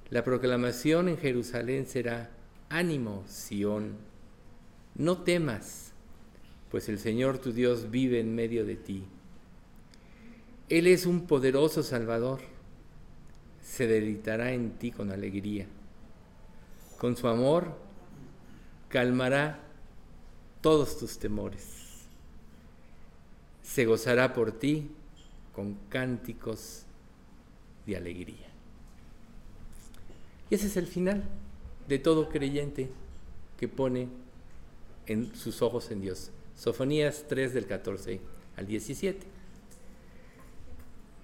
[0.10, 2.32] la proclamación en Jerusalén será,
[2.69, 3.97] ánimo, Sión,
[4.95, 5.88] no temas
[6.69, 9.04] pues el Señor tu Dios vive en medio de ti.
[10.69, 12.41] Él es un poderoso Salvador,
[13.63, 15.65] se deleitará en ti con alegría.
[16.97, 17.75] Con su amor
[18.89, 19.60] calmará
[20.62, 22.07] todos tus temores.
[23.63, 24.89] Se gozará por ti
[25.53, 26.83] con cánticos
[27.86, 28.47] de alegría.
[30.49, 31.23] Y ese es el final
[31.88, 32.89] de todo creyente
[33.60, 34.07] que pone
[35.05, 36.31] en sus ojos en Dios.
[36.55, 38.19] Sofonías 3 del 14
[38.55, 39.25] al 17.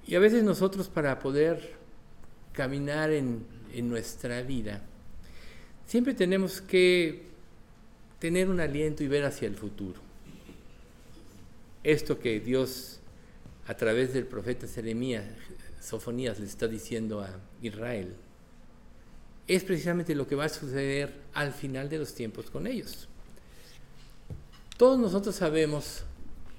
[0.05, 1.75] Y a veces nosotros para poder
[2.51, 4.81] caminar en, en nuestra vida,
[5.93, 7.21] siempre tenemos que
[8.17, 10.01] tener un aliento y ver hacia el futuro.
[11.83, 12.99] Esto que Dios
[13.67, 15.23] a través del profeta Jeremías,
[15.79, 17.29] Sofonías le está diciendo a
[17.61, 18.15] Israel,
[19.47, 23.07] es precisamente lo que va a suceder al final de los tiempos con ellos.
[24.77, 26.05] Todos nosotros sabemos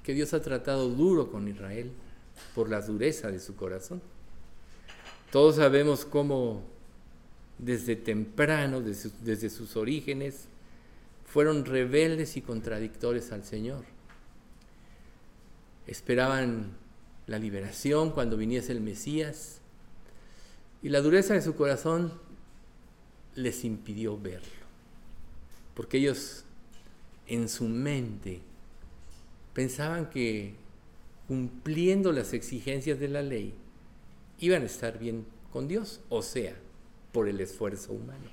[0.01, 1.91] que Dios ha tratado duro con Israel
[2.55, 4.01] por la dureza de su corazón.
[5.29, 6.73] Todos sabemos cómo
[7.57, 10.47] desde temprano, desde, sus orígenes,
[11.25, 13.85] fueron rebeldes y contradictores al Señor.
[15.87, 16.71] Esperaban
[17.27, 19.59] la liberación cuando viniese el Mesías
[20.81, 22.13] y la dureza de su corazón
[23.35, 24.47] les impidió verlo,
[25.73, 26.45] porque ellos
[27.27, 28.41] en su mente
[29.53, 30.55] pensaban que
[31.27, 33.53] cumpliendo las exigencias de la ley
[34.39, 36.55] iban a estar bien con Dios, o sea,
[37.15, 38.25] por el esfuerzo humano.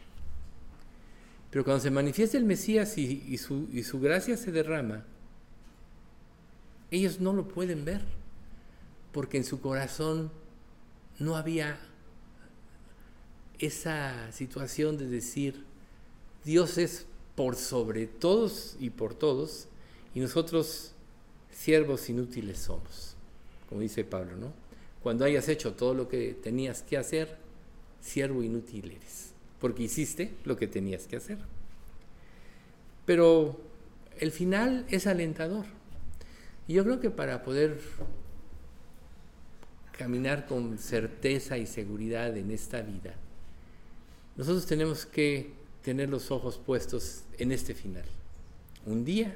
[1.53, 5.05] Pero cuando se manifiesta el Mesías y, su, y su gracia se derrama,
[6.91, 8.01] ellos no lo pueden ver,
[9.13, 10.33] porque en su corazón
[11.21, 11.79] no había
[13.61, 15.63] esa situación de decir,
[16.45, 19.69] Dios es por sobre todos y por todos,
[20.13, 20.91] y nosotros
[21.53, 23.15] siervos inútiles somos,
[23.69, 24.53] como dice Pablo, ¿no?
[25.05, 27.42] Cuando hayas hecho todo lo que tenías que hacer,
[28.03, 31.39] siervo inútil eres, porque hiciste lo que tenías que hacer.
[33.07, 33.59] Pero
[34.19, 35.65] el final es alentador.
[36.69, 37.81] Y yo creo que para poder
[39.97, 43.15] caminar con certeza y seguridad en esta vida,
[44.37, 48.05] nosotros tenemos que tener los ojos puestos en este final.
[48.85, 49.35] Un día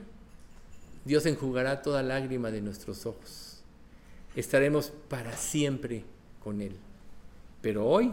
[1.06, 3.60] Dios enjugará toda lágrima de nuestros ojos.
[4.34, 6.02] Estaremos para siempre
[6.42, 6.72] con Él.
[7.62, 8.10] Pero hoy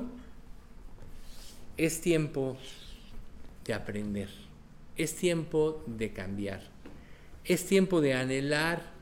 [1.77, 2.57] es tiempo
[3.65, 4.29] de aprender.
[4.95, 6.61] Es tiempo de cambiar.
[7.45, 8.93] Es tiempo de anhelar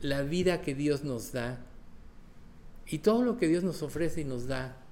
[0.00, 1.64] la vida que Dios nos da.
[2.86, 4.82] Y todo lo que Dios nos ofrece y nos da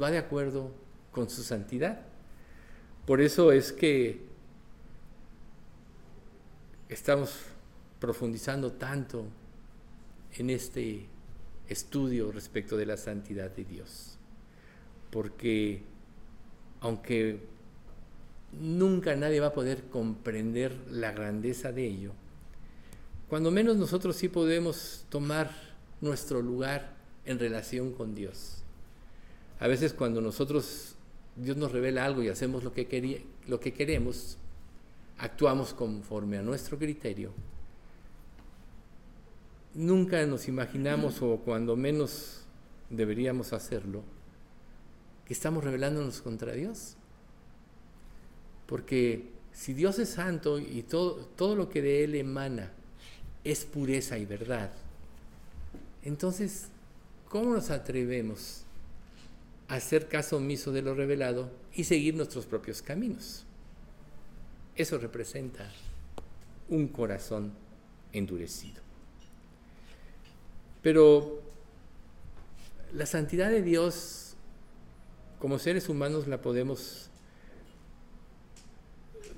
[0.00, 0.70] va de acuerdo
[1.10, 2.00] con su santidad.
[3.06, 4.20] Por eso es que
[6.88, 7.36] estamos
[7.98, 9.26] profundizando tanto
[10.34, 11.06] en este
[11.68, 14.18] estudio respecto de la santidad de Dios.
[15.12, 15.82] Porque
[16.80, 17.38] aunque
[18.60, 22.12] nunca nadie va a poder comprender la grandeza de ello,
[23.28, 25.50] cuando menos nosotros sí podemos tomar
[26.00, 28.62] nuestro lugar en relación con Dios.
[29.60, 30.96] A veces cuando nosotros
[31.36, 34.36] Dios nos revela algo y hacemos lo que, lo que queremos,
[35.18, 37.32] actuamos conforme a nuestro criterio,
[39.74, 42.42] nunca nos imaginamos, o cuando menos
[42.90, 44.02] deberíamos hacerlo,
[45.32, 46.96] estamos rebelándonos contra Dios.
[48.66, 52.70] Porque si Dios es santo y todo, todo lo que de Él emana
[53.44, 54.70] es pureza y verdad,
[56.04, 56.66] entonces,
[57.28, 58.62] ¿cómo nos atrevemos
[59.68, 63.44] a hacer caso omiso de lo revelado y seguir nuestros propios caminos?
[64.74, 65.70] Eso representa
[66.68, 67.52] un corazón
[68.12, 68.80] endurecido.
[70.82, 71.40] Pero
[72.92, 74.21] la santidad de Dios,
[75.42, 77.10] como seres humanos, la podemos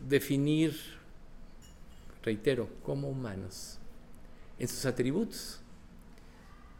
[0.06, 0.78] definir,
[2.22, 3.78] reitero, como humanos,
[4.58, 5.60] en sus atributos.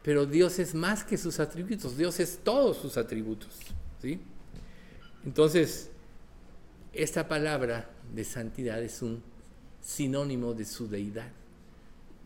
[0.03, 3.49] Pero Dios es más que sus atributos, Dios es todos sus atributos.
[3.99, 4.19] ¿sí?
[5.25, 5.89] Entonces,
[6.93, 9.23] esta palabra de santidad es un
[9.81, 11.31] sinónimo de su deidad,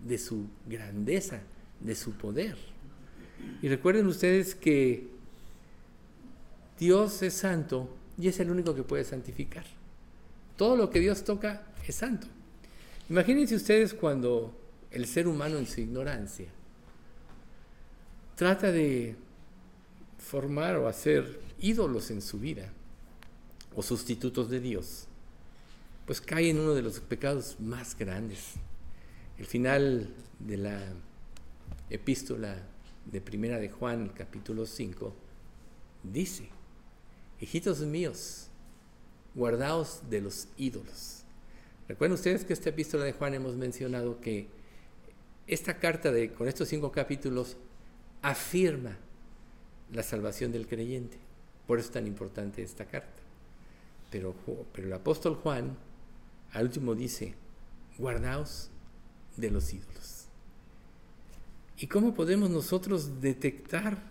[0.06, 1.40] de su grandeza,
[1.80, 2.58] de su poder.
[3.62, 5.18] Y recuerden ustedes que
[6.80, 9.66] Dios es santo y es el único que puede santificar.
[10.56, 12.28] Todo lo que Dios toca es santo.
[13.10, 14.58] Imagínense ustedes cuando
[14.92, 16.48] el ser humano en su ignorancia
[18.36, 19.16] trata de
[20.18, 22.72] formar o hacer ídolos en su vida
[23.76, 25.08] o sustitutos de Dios,
[26.06, 28.54] pues cae en uno de los pecados más grandes.
[29.38, 30.80] El final de la
[31.90, 32.56] epístola
[33.06, 35.14] de Primera de Juan, capítulo 5,
[36.04, 36.50] dice,
[37.40, 38.48] hijitos míos,
[39.36, 41.24] guardaos de los ídolos.
[41.88, 44.48] Recuerden ustedes que esta epístola de Juan hemos mencionado que
[45.48, 47.58] esta carta de, con estos cinco capítulos
[48.22, 48.98] afirma
[49.92, 51.18] la salvación del creyente.
[51.66, 53.22] Por eso es tan importante esta carta.
[54.12, 54.36] Pero,
[54.74, 55.78] pero el apóstol Juan
[56.52, 57.36] al último dice,
[57.98, 58.70] guardaos
[59.38, 60.26] de los ídolos.
[61.78, 64.02] ¿Y cómo podemos nosotros detectar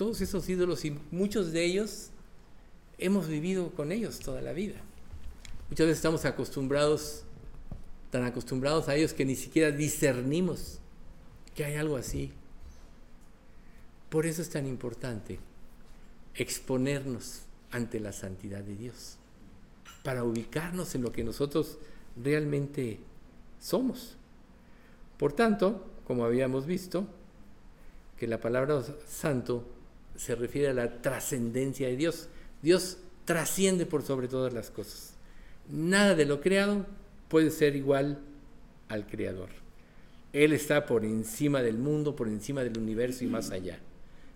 [0.00, 2.08] todos esos ídolos y muchos de ellos
[2.96, 4.76] hemos vivido con ellos toda la vida?
[5.68, 7.24] Muchas veces estamos acostumbrados,
[8.10, 10.78] tan acostumbrados a ellos que ni siquiera discernimos
[11.54, 12.32] que hay algo así.
[14.08, 15.38] Por eso es tan importante
[16.34, 19.18] exponernos ante la santidad de Dios,
[20.02, 21.76] para ubicarnos en lo que nosotros
[22.16, 23.00] realmente
[23.60, 24.16] somos.
[25.18, 27.06] Por tanto, como habíamos visto,
[28.16, 29.66] que la palabra santo
[30.20, 32.28] se refiere a la trascendencia de Dios.
[32.60, 35.14] Dios trasciende por sobre todas las cosas.
[35.70, 36.84] Nada de lo creado
[37.28, 38.18] puede ser igual
[38.88, 39.48] al Creador.
[40.34, 43.78] Él está por encima del mundo, por encima del universo y más allá.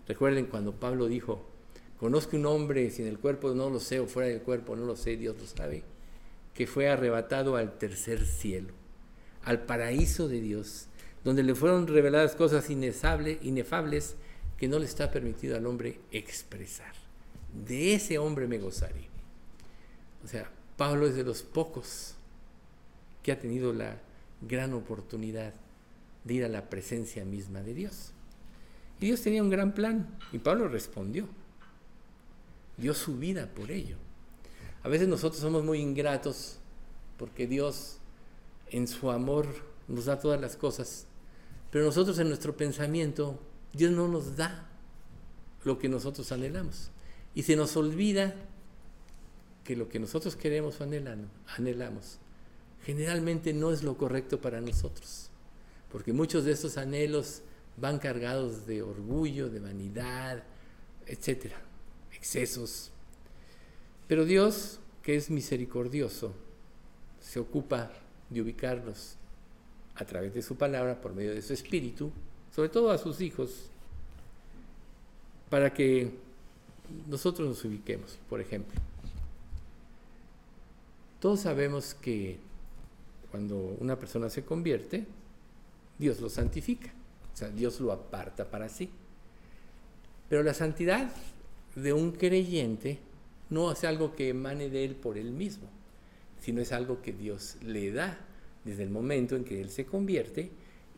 [0.07, 1.45] Recuerden cuando Pablo dijo,
[1.99, 4.95] conozco un hombre sin el cuerpo, no lo sé, o fuera del cuerpo, no lo
[4.95, 5.83] sé, Dios lo sabe,
[6.55, 8.73] que fue arrebatado al tercer cielo,
[9.43, 10.87] al paraíso de Dios,
[11.23, 14.15] donde le fueron reveladas cosas inefables
[14.57, 16.93] que no le está permitido al hombre expresar.
[17.65, 19.07] De ese hombre me gozaré.
[20.23, 22.15] O sea, Pablo es de los pocos
[23.23, 23.97] que ha tenido la
[24.41, 25.53] gran oportunidad
[26.23, 28.11] de ir a la presencia misma de Dios.
[28.99, 31.27] Y Dios tenía un gran plan y Pablo respondió.
[32.77, 33.97] Dio su vida por ello.
[34.83, 36.59] A veces nosotros somos muy ingratos
[37.17, 37.97] porque Dios
[38.69, 39.47] en su amor
[39.87, 41.07] nos da todas las cosas
[41.75, 43.37] pero nosotros en nuestro pensamiento,
[43.75, 44.67] Dios no nos da
[45.63, 46.91] lo que nosotros anhelamos.
[47.33, 48.33] Y se nos olvida
[49.63, 52.19] que lo que nosotros queremos o anhelamos,
[52.83, 55.29] generalmente no es lo correcto para nosotros.
[55.91, 57.41] Porque muchos de estos anhelos
[57.77, 60.43] van cargados de orgullo, de vanidad,
[61.07, 61.59] etcétera,
[62.13, 62.91] excesos.
[64.07, 66.33] Pero Dios, que es misericordioso,
[67.19, 67.91] se ocupa
[68.29, 69.15] de ubicarnos
[69.95, 72.11] a través de su palabra, por medio de su espíritu,
[72.55, 73.69] sobre todo a sus hijos,
[75.49, 76.09] para que
[77.05, 78.79] nosotros nos ubiquemos, por ejemplo.
[81.19, 82.37] Todos sabemos que
[83.29, 85.05] cuando una persona se convierte,
[85.99, 86.93] Dios lo santifica,
[87.33, 88.89] o sea, Dios lo aparta para sí.
[90.29, 91.11] Pero la santidad
[91.75, 92.99] de un creyente
[93.49, 95.67] no es algo que emane de él por él mismo,
[96.39, 98.17] sino es algo que Dios le da
[98.63, 100.49] desde el momento en que Él se convierte,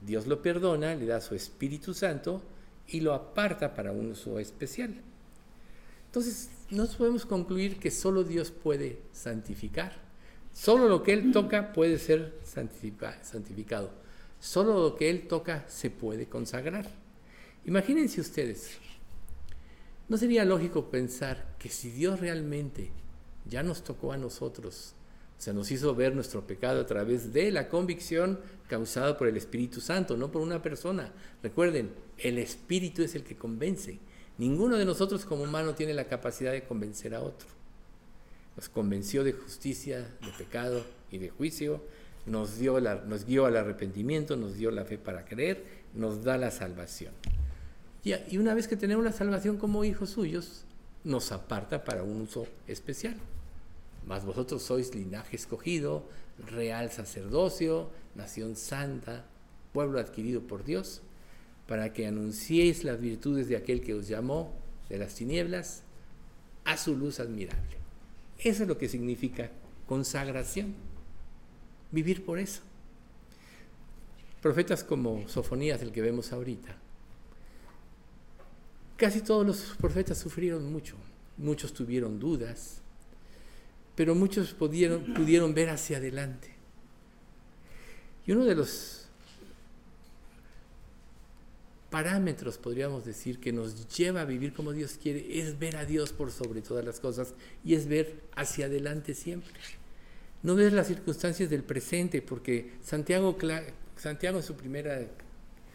[0.01, 2.41] Dios lo perdona, le da su Espíritu Santo
[2.87, 5.01] y lo aparta para un uso especial.
[6.05, 9.93] Entonces, no podemos concluir que solo Dios puede santificar.
[10.53, 13.91] Solo lo que Él toca puede ser santificado.
[14.39, 16.87] Solo lo que Él toca se puede consagrar.
[17.65, 18.77] Imagínense ustedes,
[20.07, 22.91] ¿no sería lógico pensar que si Dios realmente
[23.45, 24.95] ya nos tocó a nosotros
[25.38, 29.81] se nos hizo ver nuestro pecado a través de la convicción causada por el Espíritu
[29.81, 31.11] Santo, no por una persona.
[31.43, 33.99] Recuerden, el Espíritu es el que convence.
[34.38, 37.47] Ninguno de nosotros como humano tiene la capacidad de convencer a otro.
[38.55, 41.81] Nos convenció de justicia, de pecado y de juicio,
[42.25, 45.63] nos, dio nos al arrepentimiento, nos dio la fe para creer,
[45.93, 47.13] nos da la salvación.
[48.03, 50.63] Y una vez que tenemos la salvación como hijos suyos,
[51.03, 53.17] nos aparta para un uso especial.
[54.08, 56.08] Mas vosotros sois linaje escogido,
[56.39, 59.26] real sacerdocio, nación santa,
[59.74, 61.01] pueblo adquirido por Dios,
[61.68, 64.53] para que anunciéis las virtudes de aquel que os llamó
[64.88, 65.84] de las tinieblas
[66.64, 67.78] a su luz admirable.
[68.39, 69.51] Eso es lo que significa
[69.88, 70.74] consagración,
[71.91, 72.62] vivir por eso.
[74.41, 76.78] Profetas como Sofonías, el que vemos ahorita,
[78.95, 80.95] casi todos los profetas sufrieron mucho,
[81.38, 82.82] muchos tuvieron dudas,
[83.97, 86.53] pero muchos pudieron, pudieron ver hacia adelante.
[88.27, 89.07] Y uno de los
[91.89, 96.13] parámetros, podríamos decir, que nos lleva a vivir como Dios quiere, es ver a Dios
[96.13, 97.33] por sobre todas las cosas
[97.65, 99.51] y es ver hacia adelante siempre.
[100.43, 103.35] No ver las circunstancias del presente, porque Santiago,
[103.95, 105.09] Santiago en su primer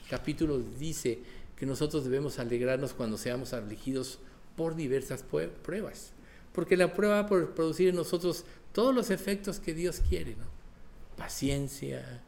[0.09, 1.19] capítulo dice
[1.57, 4.21] que nosotros debemos alegrarnos cuando seamos afligidos
[4.55, 5.25] por diversas
[5.65, 6.13] pruebas
[6.53, 10.47] porque la prueba va a producir en nosotros todos los efectos que Dios quiere, ¿no?
[11.17, 12.23] Paciencia,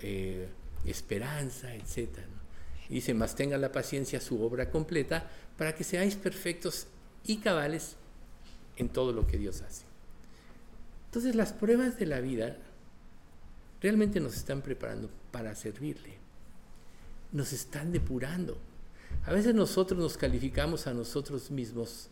[0.00, 0.48] eh,
[0.84, 2.18] esperanza, etc.
[2.88, 6.86] Y dice, más tenga la paciencia su obra completa para que seáis perfectos
[7.24, 7.96] y cabales
[8.76, 9.84] en todo lo que Dios hace.
[11.06, 12.56] Entonces las pruebas de la vida
[13.80, 16.14] realmente nos están preparando para servirle,
[17.32, 18.56] nos están depurando.
[19.24, 22.08] A veces nosotros nos calificamos a nosotros mismos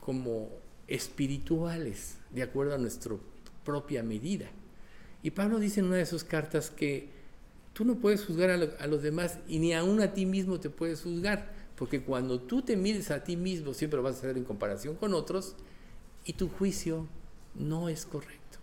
[0.00, 0.48] como
[0.88, 3.16] espirituales, de acuerdo a nuestra
[3.64, 4.46] propia medida.
[5.22, 7.08] Y Pablo dice en una de sus cartas que
[7.72, 11.02] tú no puedes juzgar a, los demás y ni aún a ti mismo te puedes
[11.02, 14.96] juzgar, porque cuando tú te mides a ti mismo siempre vas a hacer en comparación
[14.96, 15.56] con otros
[16.24, 17.06] y tu juicio
[17.54, 18.58] no es correcto.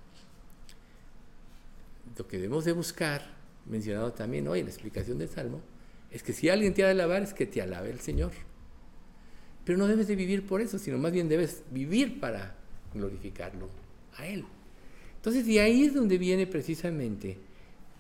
[2.17, 3.23] Lo que debemos de buscar,
[3.65, 5.61] mencionado también hoy en la explicación del Salmo,
[6.11, 8.31] es que si alguien te ha de alabar, es que te alabe el Señor.
[9.65, 12.55] Pero no debes de vivir por eso, sino más bien debes vivir para
[12.93, 13.69] glorificarlo
[14.17, 14.45] a Él.
[15.15, 17.37] Entonces, de ahí es donde viene precisamente,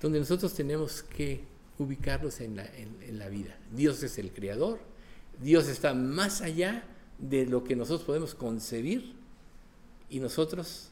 [0.01, 1.41] donde nosotros tenemos que
[1.79, 3.57] ubicarlos en la, en, la vida.
[3.73, 4.79] Dios es el creador,
[5.41, 6.83] Dios está más allá
[7.17, 9.13] de lo que nosotros podemos concebir
[10.09, 10.89] y nosotros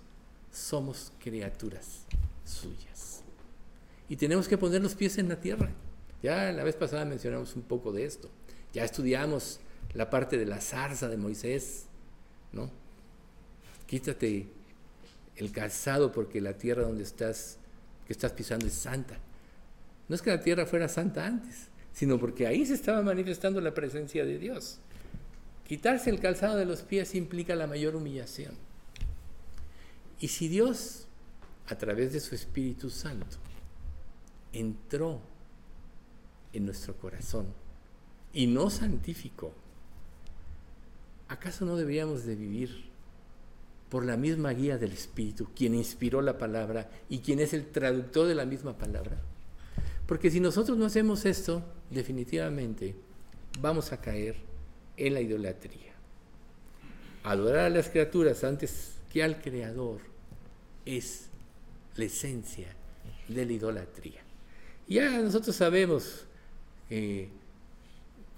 [0.52, 2.06] somos criaturas
[2.46, 3.24] suyas.
[4.10, 5.70] Y tenemos que poner los pies en la tierra.
[6.24, 8.30] Ya la vez pasada mencionamos un poco de esto.
[8.74, 9.60] Ya estudiamos
[9.94, 11.86] la parte de la zarza de Moisés,
[12.52, 12.70] ¿no?
[13.88, 14.48] Quítate
[15.36, 17.58] el calzado porque la tierra donde estás,
[18.06, 19.18] que estás pisando es santa.
[20.08, 23.74] No es que la tierra fuera santa antes, sino porque ahí se estaba manifestando la
[23.74, 24.80] presencia de Dios.
[25.68, 28.54] Quitarse el calzado de los pies implica la mayor humillación.
[30.20, 31.08] Y si Dios,
[31.68, 33.38] a través de su Espíritu Santo,
[34.54, 35.22] entró
[36.54, 37.48] en nuestro corazón
[38.34, 39.54] y nos santificó,
[41.32, 42.92] ¿acaso no deberíamos de vivir
[43.90, 48.28] por la misma guía del Espíritu, quien inspiró la palabra y quien es el traductor
[48.28, 49.18] de la misma palabra?
[50.06, 52.96] Porque si nosotros no hacemos esto, definitivamente
[53.62, 54.36] vamos a caer
[54.98, 55.94] en la idolatría.
[57.24, 60.02] Adorar a las criaturas antes que al Creador
[60.86, 61.30] es
[61.96, 62.76] la esencia
[63.30, 64.22] de la idolatría.
[64.86, 66.26] Ya nosotros sabemos
[66.90, 67.30] que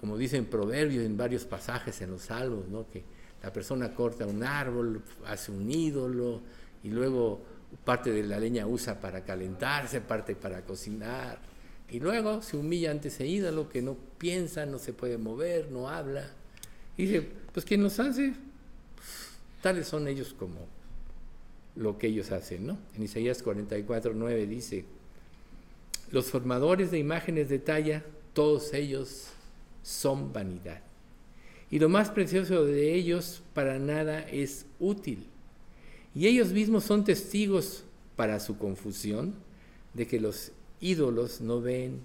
[0.03, 2.89] como dicen proverbios en varios pasajes en los salmos, ¿no?
[2.89, 3.05] que
[3.41, 6.41] la persona corta un árbol, hace un ídolo
[6.83, 7.39] y luego
[7.85, 11.39] parte de la leña usa para calentarse, parte para cocinar
[11.89, 15.87] y luego se humilla ante ese ídolo que no piensa, no se puede mover, no
[15.87, 16.29] habla.
[16.97, 18.33] Y dice, pues ¿quién los hace?
[19.61, 20.67] Tales son ellos como
[21.77, 22.77] lo que ellos hacen, ¿no?
[22.93, 24.83] En Isaías 44, 9 dice,
[26.11, 29.29] los formadores de imágenes de talla, todos ellos
[29.83, 30.81] son vanidad.
[31.69, 35.27] Y lo más precioso de ellos para nada es útil.
[36.15, 37.83] Y ellos mismos son testigos
[38.15, 39.35] para su confusión
[39.93, 42.01] de que los ídolos no ven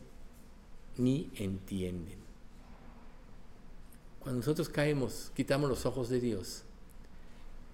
[0.96, 2.18] ni entienden.
[4.20, 6.64] Cuando nosotros caemos, quitamos los ojos de Dios,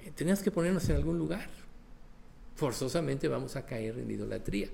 [0.04, 1.48] eh, tenemos que ponernos en algún lugar.
[2.56, 4.68] Forzosamente vamos a caer en idolatría.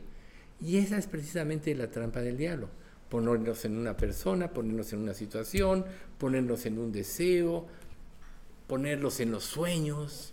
[0.60, 2.68] Y esa es precisamente la trampa del diablo
[3.10, 5.84] ponernos en una persona, ponernos en una situación,
[6.16, 7.66] ponernos en un deseo,
[8.66, 10.32] ponerlos en los sueños.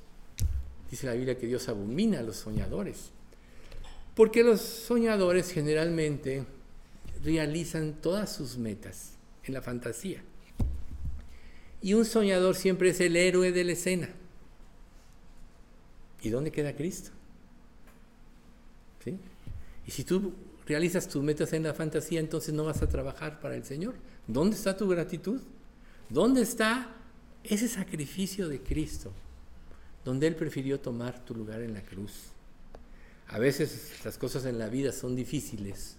[0.89, 3.11] Dice la Biblia que Dios abomina a los soñadores.
[4.15, 6.45] Porque los soñadores generalmente
[7.23, 9.13] realizan todas sus metas
[9.43, 10.21] en la fantasía.
[11.81, 14.09] Y un soñador siempre es el héroe de la escena.
[16.21, 17.11] ¿Y dónde queda Cristo?
[19.03, 19.17] ¿Sí?
[19.85, 20.33] Y si tú
[20.67, 23.95] realizas tus metas en la fantasía, entonces no vas a trabajar para el Señor.
[24.27, 25.41] ¿Dónde está tu gratitud?
[26.09, 26.93] ¿Dónde está
[27.43, 29.13] ese sacrificio de Cristo?
[30.03, 32.11] Donde Él prefirió tomar tu lugar en la cruz.
[33.29, 35.95] A veces las cosas en la vida son difíciles,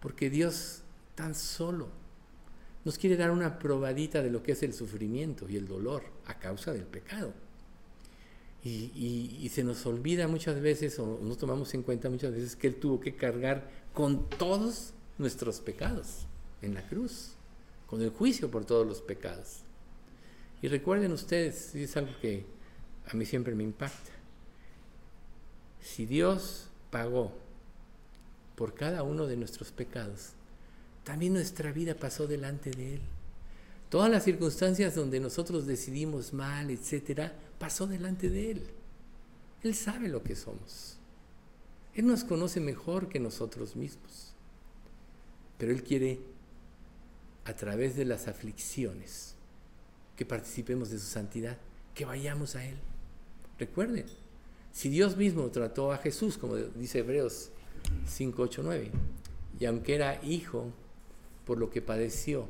[0.00, 0.82] porque Dios
[1.14, 1.88] tan solo
[2.84, 6.38] nos quiere dar una probadita de lo que es el sufrimiento y el dolor a
[6.38, 7.32] causa del pecado.
[8.68, 12.76] Y, se nos olvida muchas veces, o no tomamos en cuenta muchas veces, que Él
[12.76, 16.26] tuvo que cargar con todos nuestros pecados
[16.62, 17.32] en la cruz,
[17.86, 19.60] con el juicio por todos los pecados.
[20.60, 22.44] Y recuerden ustedes, es algo que
[23.06, 24.12] a mí siempre me impacta,
[25.80, 27.32] si Dios pagó
[28.54, 30.30] por cada uno de nuestros pecados,
[31.04, 33.00] también nuestra vida pasó delante de Él.
[33.88, 38.62] Todas las circunstancias donde nosotros decidimos mal, etcétera, pasó delante de Él.
[39.62, 40.98] Él sabe lo que somos.
[41.94, 44.34] Él nos conoce mejor que nosotros mismos.
[45.56, 46.20] Pero Él quiere,
[47.44, 49.34] a través de las aflicciones,
[50.16, 51.56] que participemos de su santidad,
[51.94, 52.76] que vayamos a Él.
[53.58, 54.04] Recuerden,
[54.70, 57.50] si Dios mismo trató a Jesús, como dice Hebreos
[58.06, 58.90] 5, 8, 9,
[59.58, 60.72] y aunque era hijo,
[61.44, 62.46] por lo que padeció,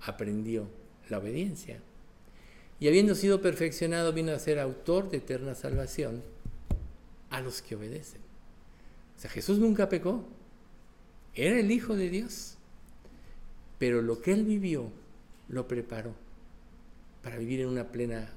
[0.00, 0.68] aprendió
[1.08, 1.80] la obediencia.
[2.78, 6.22] Y habiendo sido perfeccionado, vino a ser autor de eterna salvación
[7.30, 8.20] a los que obedecen.
[9.16, 10.24] O sea, Jesús nunca pecó.
[11.34, 12.56] Era el Hijo de Dios.
[13.78, 14.90] Pero lo que él vivió
[15.48, 16.14] lo preparó
[17.22, 18.30] para vivir en una plena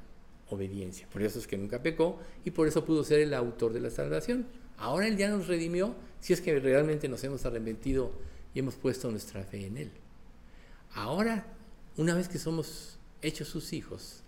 [0.50, 1.08] obediencia.
[1.12, 3.90] Por eso es que nunca pecó y por eso pudo ser el autor de la
[3.90, 4.46] salvación.
[4.78, 8.12] Ahora Él ya nos redimió si es que realmente nos hemos arrepentido
[8.54, 9.92] y hemos puesto nuestra fe en Él.
[10.94, 11.46] Ahora,
[11.98, 14.24] una vez que somos hechos sus hijos,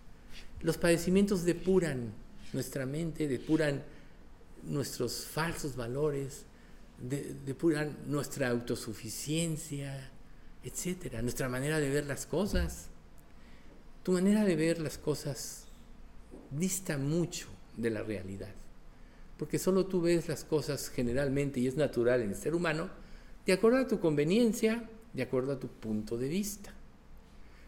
[0.61, 2.13] los padecimientos depuran
[2.53, 3.83] nuestra mente, depuran
[4.63, 6.45] nuestros falsos valores,
[6.99, 10.11] depuran nuestra autosuficiencia,
[10.63, 12.89] etcétera, nuestra manera de ver las cosas.
[14.03, 15.65] Tu manera de ver las cosas
[16.51, 17.47] dista mucho
[17.77, 18.53] de la realidad,
[19.37, 22.89] porque solo tú ves las cosas generalmente, y es natural en el ser humano,
[23.45, 26.73] de acuerdo a tu conveniencia, de acuerdo a tu punto de vista.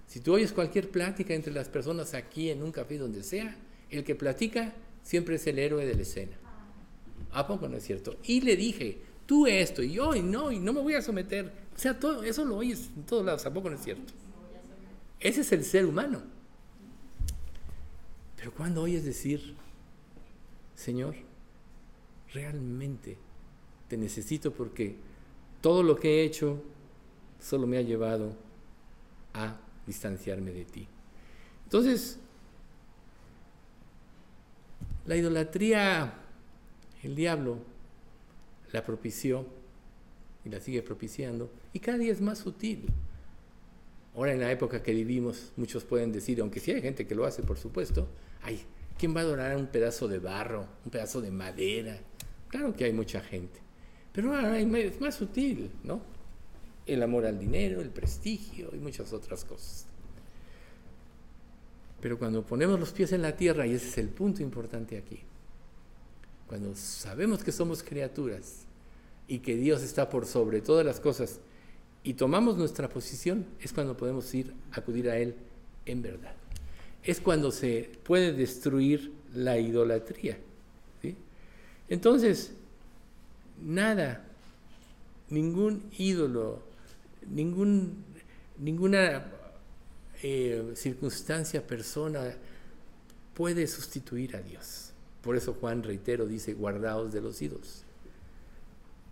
[0.07, 3.55] Si tú oyes cualquier plática entre las personas aquí en un café donde sea,
[3.89, 6.37] el que platica siempre es el héroe de la escena.
[7.31, 8.17] ¿A poco no es cierto?
[8.23, 11.51] Y le dije, tú esto, y yo, y no, y no me voy a someter.
[11.75, 14.13] O sea, todo eso lo oyes en todos lados, ¿a poco no es cierto?
[15.19, 16.21] Ese es el ser humano.
[18.35, 19.55] Pero cuando oyes decir,
[20.75, 21.15] Señor,
[22.33, 23.17] realmente
[23.87, 24.95] te necesito porque
[25.61, 26.61] todo lo que he hecho
[27.43, 28.33] solo me ha llevado
[29.33, 30.87] a distanciarme de ti.
[31.65, 32.17] Entonces,
[35.05, 36.13] la idolatría,
[37.03, 37.57] el diablo
[38.71, 39.45] la propició
[40.45, 42.87] y la sigue propiciando y cada día es más sutil.
[44.15, 47.25] Ahora en la época que vivimos, muchos pueden decir, aunque sí hay gente que lo
[47.25, 48.07] hace, por supuesto,
[48.41, 48.61] ay,
[48.97, 51.99] ¿quién va a adorar un pedazo de barro, un pedazo de madera?
[52.47, 53.59] Claro que hay mucha gente.
[54.13, 56.12] Pero es más sutil, ¿no?
[56.85, 59.85] El amor al dinero, el prestigio y muchas otras cosas.
[62.01, 65.19] Pero cuando ponemos los pies en la tierra, y ese es el punto importante aquí,
[66.47, 68.65] cuando sabemos que somos criaturas
[69.27, 71.39] y que Dios está por sobre todas las cosas
[72.03, 75.35] y tomamos nuestra posición, es cuando podemos ir, acudir a Él
[75.85, 76.35] en verdad.
[77.03, 80.37] Es cuando se puede destruir la idolatría.
[81.89, 82.53] Entonces,
[83.61, 84.25] nada,
[85.29, 86.61] ningún ídolo,
[87.27, 88.03] ningún,
[88.57, 89.25] ninguna
[90.21, 92.33] eh, circunstancia, persona
[93.33, 94.91] puede sustituir a Dios.
[95.21, 97.83] Por eso Juan, reitero, dice, guardaos de los ídolos.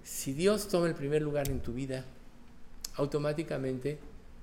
[0.03, 2.05] Si Dios toma el primer lugar en tu vida,
[2.95, 3.99] automáticamente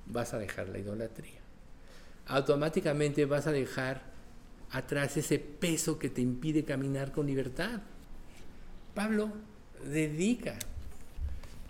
[0.06, 1.40] vas a dejar la idolatría.
[2.26, 4.02] Automáticamente vas a dejar
[4.70, 7.80] atrás ese peso que te impide caminar con libertad.
[8.94, 9.32] Pablo
[9.84, 10.58] dedica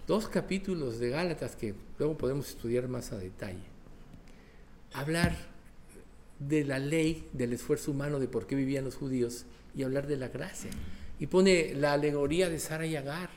[0.08, 3.62] dos capítulos de Gálatas que luego podemos estudiar más a detalle.
[4.94, 5.36] Hablar
[6.38, 9.44] de la ley, del esfuerzo humano, de por qué vivían los judíos
[9.76, 10.70] y hablar de la gracia.
[11.20, 13.28] Y pone la alegoría de Sara y Agar.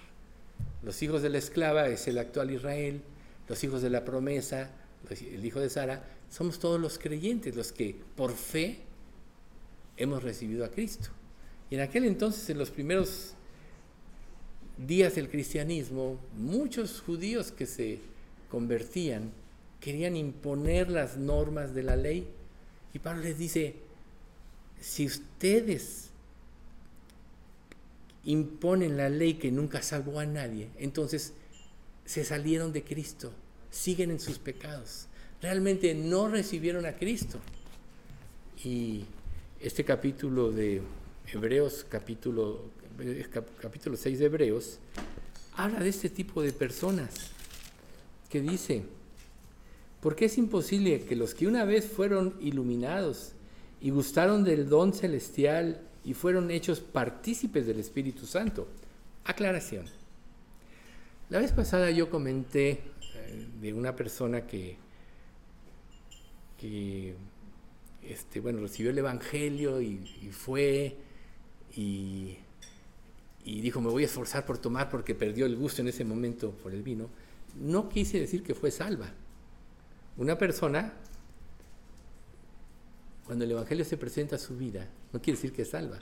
[0.81, 3.01] Los hijos de la esclava es el actual Israel,
[3.49, 4.71] los hijos de la promesa,
[5.09, 8.79] el hijo de Sara, somos todos los creyentes, los que por fe
[9.97, 11.09] hemos recibido a Cristo.
[11.69, 13.35] Y en aquel entonces, en los primeros
[14.87, 17.99] días del cristianismo, muchos judíos que se
[18.49, 19.31] convertían
[19.79, 22.27] querían imponer las normas de la ley
[22.93, 23.75] Y Pablo les dice,
[24.79, 26.09] si ustedes
[28.25, 31.33] imponen la ley que nunca salvó a nadie, entonces
[32.05, 33.31] se salieron de Cristo,
[33.69, 35.07] siguen en sus pecados,
[35.41, 37.39] realmente no recibieron a Cristo.
[38.63, 39.05] Y
[39.59, 40.81] este capítulo de
[41.31, 42.65] Hebreos, capítulo,
[43.61, 44.79] capítulo 6 de Hebreos,
[45.55, 47.31] habla de este tipo de personas
[48.29, 48.83] que dice,
[49.99, 53.33] porque es imposible que los que una vez fueron iluminados
[53.81, 58.67] y gustaron del don celestial y fueron hechos partícipes del Espíritu Santo.
[59.25, 59.85] Aclaración.
[61.29, 64.75] La vez pasada yo comenté eh, de una persona que,
[66.59, 67.15] que
[68.03, 69.97] este, bueno, recibió el Evangelio y,
[70.31, 70.95] fue
[71.75, 72.37] y,
[73.43, 76.51] y, dijo, me voy a esforzar por tomar porque perdió el gusto en ese momento
[76.51, 77.09] por el vino.
[77.59, 79.09] No quise decir que fue salva.
[80.17, 80.93] Una persona
[83.25, 85.99] cuando el Evangelio se presenta a su vida, no quiere decir que es salva,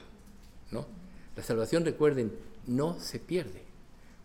[0.72, 0.88] ¿no?
[1.36, 2.32] La salvación, recuerden,
[2.66, 3.62] no se pierde,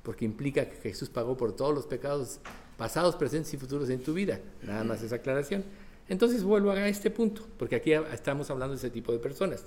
[0.02, 2.40] porque implica que Jesús pagó por todos los pecados
[2.76, 4.40] pasados, presentes y futuros en tu vida.
[4.62, 5.64] Nada más esa aclaración.
[6.08, 9.64] Entonces vuelvo a este punto, porque aquí estamos hablando de ese tipo de personas.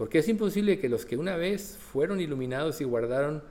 [0.00, 3.42] Porque es imposible que los que una vez fueron iluminados y guardaron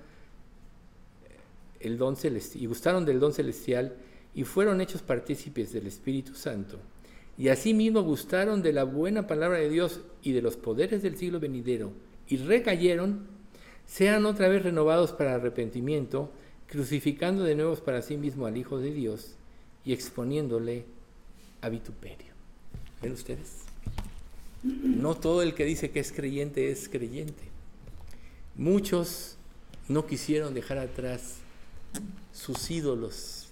[1.80, 3.94] el don celestial y gustaron del don celestial
[4.34, 6.80] y fueron hechos partícipes del Espíritu Santo,
[7.38, 11.40] y asimismo gustaron de la buena palabra de Dios y de los poderes del siglo
[11.40, 11.92] venidero,
[12.28, 13.28] y recayeron,
[13.86, 16.32] sean otra vez renovados para arrepentimiento,
[16.66, 19.36] crucificando de nuevo para sí mismo al Hijo de Dios
[19.86, 20.86] y exponiéndole
[21.62, 22.34] a vituperio.
[23.04, 23.69] ¿Ven ustedes?
[24.64, 27.44] No todo el que dice que es creyente es creyente.
[28.56, 29.38] Muchos
[29.88, 31.36] no quisieron dejar atrás
[32.34, 33.50] sus ídolos,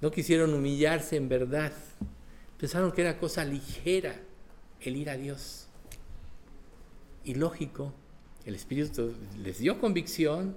[0.00, 1.72] no quisieron humillarse en verdad
[2.60, 4.14] Pensaron que era cosa ligera
[4.82, 5.66] el ir a Dios.
[7.24, 7.94] Y lógico,
[8.44, 10.54] el Espíritu les dio convicción,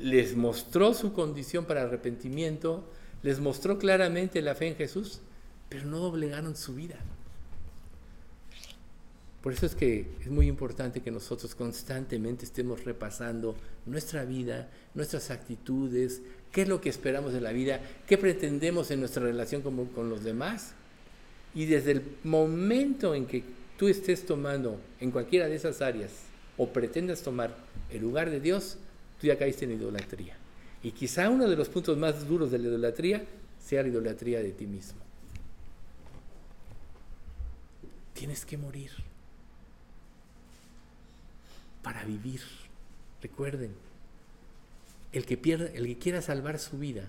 [0.00, 2.84] les mostró su condición para arrepentimiento,
[3.22, 5.20] les mostró claramente la fe en Jesús,
[5.68, 6.96] pero no doblegaron su vida.
[9.42, 15.30] Por eso es que es muy importante que nosotros constantemente estemos repasando nuestra vida, nuestras
[15.30, 16.20] actitudes,
[16.52, 20.10] qué es lo que esperamos de la vida, qué pretendemos en nuestra relación con, con
[20.10, 20.74] los demás
[21.54, 23.42] y desde el momento en que
[23.78, 26.12] tú estés tomando en cualquiera de esas áreas
[26.58, 27.56] o pretendas tomar
[27.90, 28.76] el lugar de Dios,
[29.20, 30.36] tú ya caíste en idolatría.
[30.82, 33.24] Y quizá uno de los puntos más duros de la idolatría
[33.58, 35.00] sea la idolatría de ti mismo.
[38.12, 38.90] Tienes que morir
[41.82, 42.40] para vivir.
[43.22, 43.72] Recuerden,
[45.12, 47.08] el que, pierda, el que quiera salvar su vida,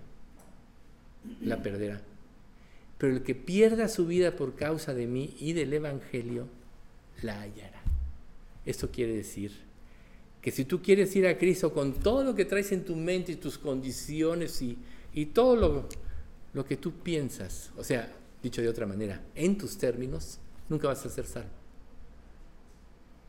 [1.41, 2.01] la perderá
[3.01, 6.47] pero el que pierda su vida por causa de mí y del Evangelio,
[7.23, 7.81] la hallará.
[8.63, 9.53] Esto quiere decir
[10.39, 13.31] que si tú quieres ir a Cristo con todo lo que traes en tu mente
[13.31, 14.77] y tus condiciones y,
[15.15, 15.89] y todo lo,
[16.53, 18.07] lo que tú piensas, o sea,
[18.43, 20.37] dicho de otra manera, en tus términos,
[20.69, 21.49] nunca vas a ser salvo.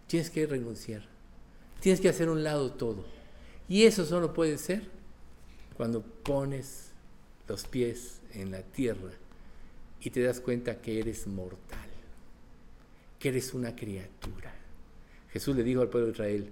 [0.07, 1.09] Tienes que renunciar,
[1.83, 3.05] tienes que hacer un lado todo.
[3.69, 4.89] Y eso solo puede ser
[5.77, 6.93] cuando pones
[7.49, 9.11] los pies en la tierra
[10.01, 11.89] y te das cuenta que eres mortal,
[13.19, 14.55] que eres una criatura.
[15.31, 16.51] Jesús le dijo al pueblo de Israel,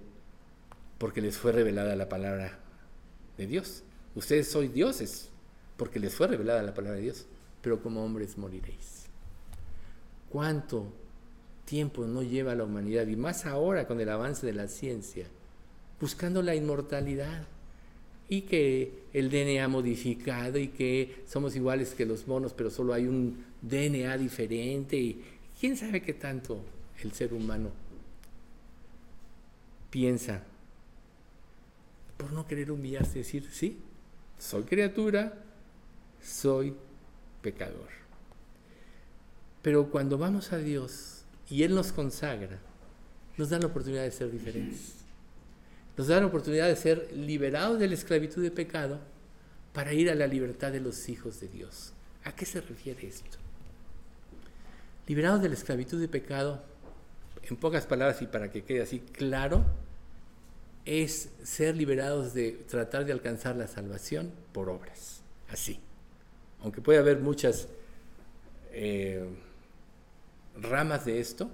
[0.97, 2.59] porque les fue revelada la palabra
[3.37, 3.83] de Dios.
[4.15, 5.29] Ustedes sois dioses,
[5.77, 7.25] porque les fue revelada la palabra de Dios,
[7.61, 9.05] pero como hombres moriréis.
[10.29, 10.91] ¿Cuánto
[11.71, 15.25] tiempo no lleva la humanidad, y más ahora con el avance de la ciencia,
[16.01, 17.47] buscando la inmortalidad?
[18.27, 23.05] y que el DNA modificado y que somos iguales que los monos, pero solo hay
[23.05, 25.21] un DNA diferente y
[25.59, 26.63] quién sabe qué tanto
[27.03, 27.71] el ser humano
[29.89, 30.43] piensa
[32.15, 33.81] por no querer humillarse, decir, sí,
[34.39, 35.33] soy criatura,
[36.23, 36.73] soy
[37.41, 37.89] pecador.
[39.61, 41.20] Pero cuando vamos a Dios
[41.51, 42.57] y Él nos consagra,
[43.37, 45.01] nos da la oportunidad de ser diferentes
[45.97, 48.99] nos da la oportunidad de ser liberados de la esclavitud de pecado
[49.73, 51.93] para ir a la libertad de los hijos de Dios.
[52.23, 53.37] ¿A qué se refiere esto?
[55.07, 56.63] Liberados de la esclavitud de pecado,
[57.43, 59.65] en pocas palabras y para que quede así claro,
[60.85, 65.21] es ser liberados de tratar de alcanzar la salvación por obras.
[65.49, 65.79] Así.
[66.61, 67.67] Aunque puede haber muchas
[68.71, 69.23] eh,
[70.55, 71.49] ramas de esto,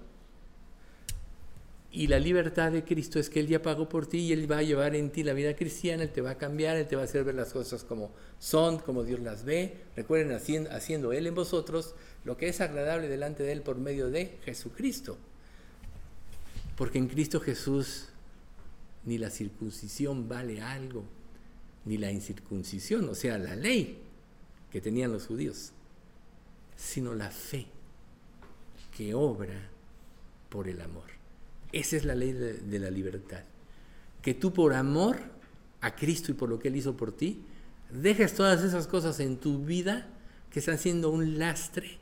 [1.89, 4.57] Y la libertad de Cristo es que Él ya pagó por ti y Él va
[4.57, 7.03] a llevar en ti la vida cristiana, Él te va a cambiar, Él te va
[7.03, 9.85] a hacer ver las cosas como son, como Dios las ve.
[9.95, 14.09] Recuerden, haciendo, haciendo Él en vosotros lo que es agradable delante de Él por medio
[14.09, 15.17] de Jesucristo.
[16.75, 18.09] Porque en Cristo Jesús
[19.05, 21.05] ni la circuncisión vale algo,
[21.85, 24.01] ni la incircuncisión, o sea, la ley
[24.71, 25.71] que tenían los judíos,
[26.75, 27.65] sino la fe
[28.97, 29.69] que obra
[30.49, 31.05] por el amor.
[31.71, 33.43] Esa es la ley de, la libertad.
[34.23, 35.19] Que tú por amor
[35.81, 37.43] a Cristo y por lo que Él hizo por ti,
[37.91, 40.07] dejes todas esas cosas en tu vida
[40.51, 41.99] que están siendo un lastre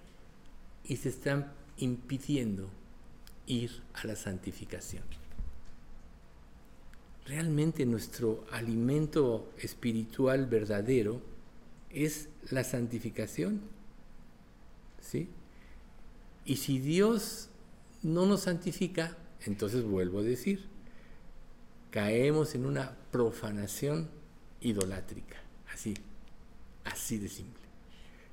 [0.85, 2.69] y se están impidiendo
[3.45, 5.03] ir a la santificación.
[7.25, 11.21] Realmente nuestro alimento espiritual verdadero
[11.89, 13.59] es la santificación.
[15.01, 15.27] ¿Sí?
[16.45, 17.49] Y si Dios
[18.03, 20.65] no nos santifica, entonces vuelvo a decir,
[21.89, 24.09] caemos en una profanación
[24.61, 25.37] idolátrica,
[25.73, 25.95] así,
[26.83, 27.63] así de simple.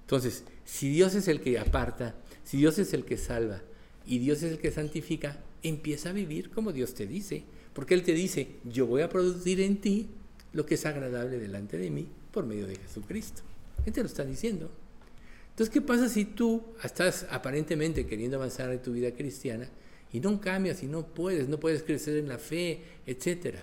[0.03, 3.63] Entonces, si Dios es el que aparta, si Dios es el que salva
[4.07, 8.03] y Dios es el que santifica, empieza a vivir como Dios te dice, porque Él
[8.03, 10.09] te dice, yo voy a producir en ti
[10.53, 13.43] lo que es agradable delante de mí por medio de Jesucristo.
[13.87, 14.71] Él te lo está diciendo.
[15.53, 19.68] Entonces, ¿qué pasa si tú estás aparentemente queriendo avanzar en tu vida cristiana
[20.11, 23.62] y no cambias y no puedes, no puedes crecer en la fe, etcétera?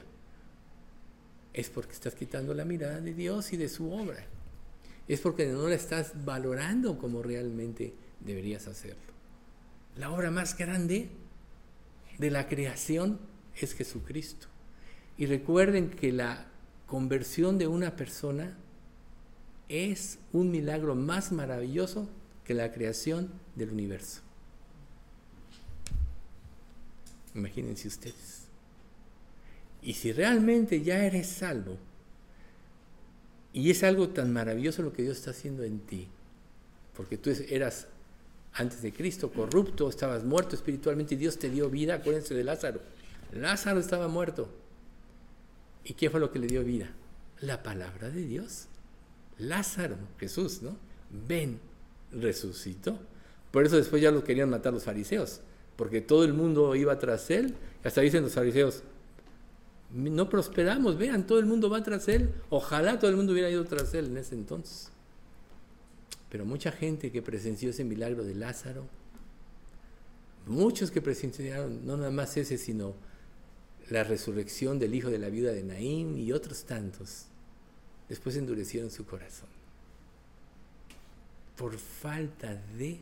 [1.52, 4.24] Es porque estás quitando la mirada de Dios y de su obra.
[5.08, 9.02] Es porque no la estás valorando como realmente deberías hacerlo.
[9.98, 11.10] La obra más grande
[12.20, 13.20] de la creación
[13.56, 14.46] es Jesucristo.
[15.18, 16.46] Y recuerden que la
[16.86, 18.56] conversión de una persona
[19.70, 22.10] es un milagro más maravilloso
[22.44, 24.22] que la creación del universo.
[27.36, 28.48] Imagínense ustedes.
[29.82, 31.78] Y si realmente ya eres salvo,
[33.54, 36.08] y es algo tan maravilloso lo que Dios está haciendo en ti,
[36.96, 37.88] porque tú eras
[38.54, 42.82] antes de Cristo corrupto, estabas muerto espiritualmente y Dios te dio vida, acuérdense de Lázaro.
[43.32, 44.50] Lázaro estaba muerto.
[45.84, 46.90] ¿Y qué fue lo que le dio vida?
[47.42, 48.69] La palabra de Dios.
[49.40, 50.76] Lázaro, Jesús, ¿no?
[51.28, 51.60] Ven,
[52.12, 53.00] resucitó.
[53.52, 55.42] Por eso después ya lo querían matar los fariseos,
[55.76, 57.56] porque todo el mundo iba tras él.
[57.84, 58.84] Hasta dicen los fariseos,
[59.92, 62.30] no prosperamos, vean, todo el mundo va tras él.
[62.50, 64.92] Ojalá todo el mundo hubiera ido tras él en ese entonces.
[66.30, 68.86] Pero mucha gente que presenció ese milagro de Lázaro,
[70.46, 72.94] muchos que presenciaron no nada más ese, sino
[73.90, 77.26] la resurrección del hijo de la viuda de Naín y otros tantos,
[78.10, 79.50] después endurecieron su corazón.
[81.56, 83.00] Por falta de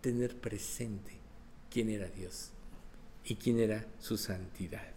[0.00, 1.12] tener presente
[1.70, 2.50] quién era Dios
[3.24, 4.88] y quién era su santidad.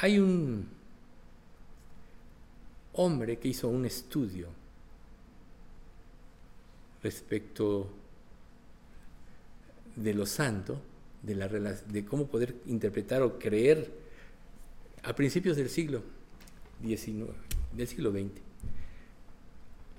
[0.00, 0.68] Hay un
[2.94, 4.48] hombre que hizo un estudio
[7.02, 7.90] respecto
[9.96, 10.80] de lo santo,
[11.22, 11.34] de,
[11.88, 13.92] de cómo poder interpretar o creer
[15.02, 16.02] a principios del siglo
[16.82, 17.30] XIX,
[17.76, 18.30] del siglo XX,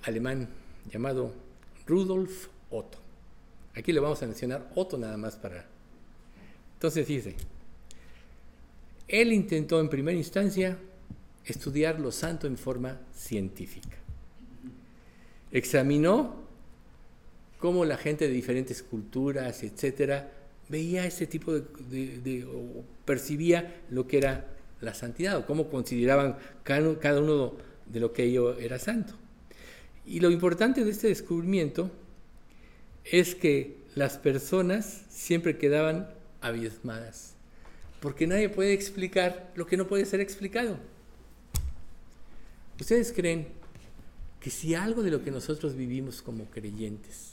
[0.03, 0.47] alemán
[0.91, 1.33] llamado
[1.87, 2.97] Rudolf Otto.
[3.75, 5.65] Aquí le vamos a mencionar Otto nada más para...
[6.75, 7.35] Entonces dice,
[9.07, 10.77] él intentó en primera instancia
[11.45, 13.97] estudiar lo santo en forma científica.
[15.51, 16.43] Examinó
[17.59, 20.31] cómo la gente de diferentes culturas, etcétera,
[20.69, 24.54] veía ese tipo de, o percibía lo que era
[24.85, 27.53] la santidad o cómo consideraban cada uno
[27.85, 29.13] de lo que ello era santo.
[30.05, 31.91] Y lo importante de este descubrimiento
[33.03, 36.09] es que las personas siempre quedaban
[36.41, 37.33] abismadas,
[37.99, 40.77] porque nadie puede explicar lo que no puede ser explicado.
[42.79, 43.47] ¿Ustedes creen
[44.39, 47.31] que si algo de lo que nosotros vivimos como creyentes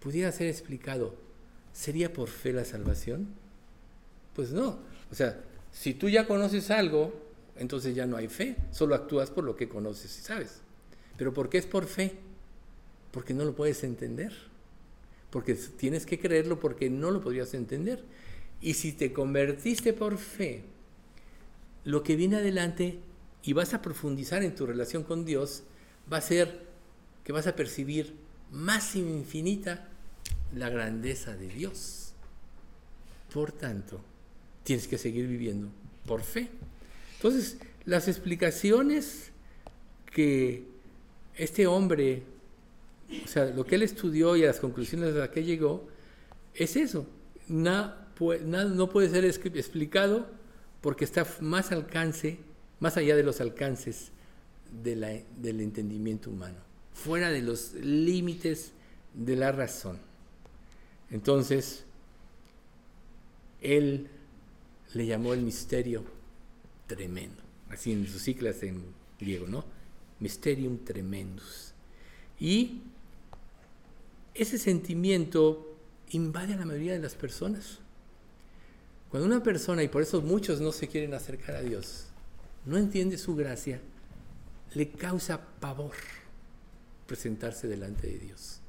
[0.00, 1.14] pudiera ser explicado,
[1.72, 3.28] ¿sería por fe la salvación?
[4.34, 4.78] Pues no.
[5.10, 5.38] O sea,
[5.76, 7.12] si tú ya conoces algo,
[7.54, 10.62] entonces ya no hay fe, solo actúas por lo que conoces y sabes.
[11.18, 12.14] Pero ¿por qué es por fe?
[13.12, 14.32] Porque no lo puedes entender.
[15.30, 18.02] Porque tienes que creerlo porque no lo podrías entender.
[18.62, 20.64] Y si te convertiste por fe,
[21.84, 22.98] lo que viene adelante
[23.42, 25.62] y vas a profundizar en tu relación con Dios,
[26.10, 26.64] va a ser
[27.22, 28.16] que vas a percibir
[28.50, 29.88] más infinita
[30.54, 32.14] la grandeza de Dios.
[33.32, 34.00] Por tanto,
[34.66, 35.68] tienes que seguir viviendo
[36.06, 36.48] por fe.
[37.14, 39.30] Entonces, las explicaciones
[40.12, 40.64] que
[41.36, 42.24] este hombre,
[43.24, 45.86] o sea, lo que él estudió y las conclusiones a las que llegó,
[46.52, 47.06] es eso.
[47.46, 47.94] no
[48.90, 50.26] puede ser explicado
[50.80, 52.38] porque está más alcance,
[52.80, 54.10] más allá de los alcances
[54.82, 56.58] del entendimiento humano,
[56.92, 58.72] fuera de los límites
[59.14, 60.00] de la razón.
[61.08, 61.84] Entonces,
[63.60, 64.08] él
[64.94, 66.04] le llamó el misterio
[66.86, 68.82] tremendo, así en sus ciclas en
[69.18, 69.64] griego, ¿no?
[70.20, 71.72] Mysterium tremendus.
[72.38, 72.82] Y
[74.34, 75.76] ese sentimiento
[76.10, 77.78] invade a la mayoría de las personas.
[79.10, 82.06] Cuando una persona, y por eso muchos no se quieren acercar a Dios,
[82.64, 83.80] no entiende su gracia,
[84.74, 85.94] le causa pavor
[87.06, 88.60] presentarse delante de Dios.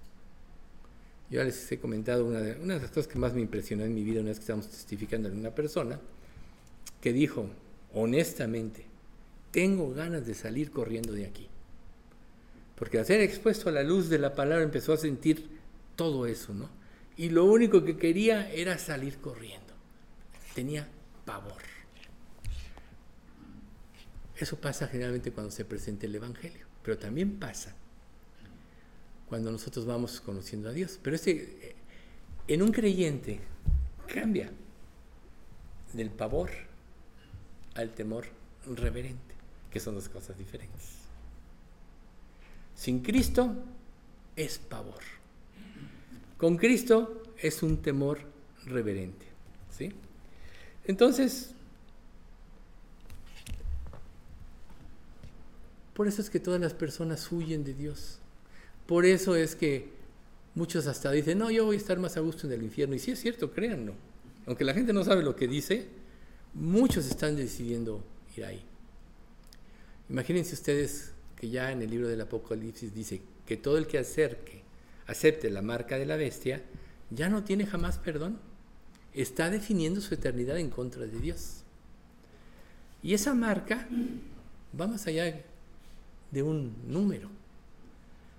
[1.29, 3.93] Yo les he comentado una de, una de las cosas que más me impresionó en
[3.93, 5.99] mi vida una vez que estábamos testificando en una persona
[7.01, 7.49] que dijo,
[7.93, 8.85] honestamente,
[9.51, 11.47] tengo ganas de salir corriendo de aquí.
[12.75, 15.49] Porque al ser expuesto a la luz de la palabra empezó a sentir
[15.95, 16.69] todo eso, ¿no?
[17.17, 19.73] Y lo único que quería era salir corriendo.
[20.53, 20.87] Tenía
[21.25, 21.61] pavor.
[24.35, 27.75] Eso pasa generalmente cuando se presenta el Evangelio, pero también pasa
[29.29, 30.99] cuando nosotros vamos conociendo a Dios.
[31.01, 31.75] Pero ese, eh,
[32.47, 33.39] en un creyente
[34.13, 34.51] cambia
[35.93, 36.49] del pavor
[37.75, 38.25] al temor
[38.65, 39.35] reverente,
[39.71, 40.97] que son dos cosas diferentes.
[42.75, 43.53] Sin Cristo
[44.35, 45.01] es pavor.
[46.37, 48.19] Con Cristo es un temor
[48.65, 49.25] reverente.
[49.75, 49.91] ¿sí?
[50.85, 51.51] Entonces,
[55.93, 58.19] por eso es que todas las personas huyen de Dios.
[58.87, 59.89] Por eso es que
[60.55, 62.95] muchos hasta dicen, no, yo voy a estar más a gusto en el infierno.
[62.95, 63.93] Y sí es cierto, créanlo.
[64.45, 65.87] Aunque la gente no sabe lo que dice,
[66.53, 68.01] muchos están decidiendo
[68.35, 68.63] ir ahí.
[70.09, 74.63] Imagínense ustedes que ya en el libro del Apocalipsis dice que todo el que acerque,
[75.05, 76.63] acepte la marca de la bestia,
[77.09, 78.39] ya no tiene jamás perdón.
[79.13, 81.63] Está definiendo su eternidad en contra de Dios.
[83.03, 83.87] Y esa marca
[84.79, 85.43] va más allá
[86.31, 87.36] de un número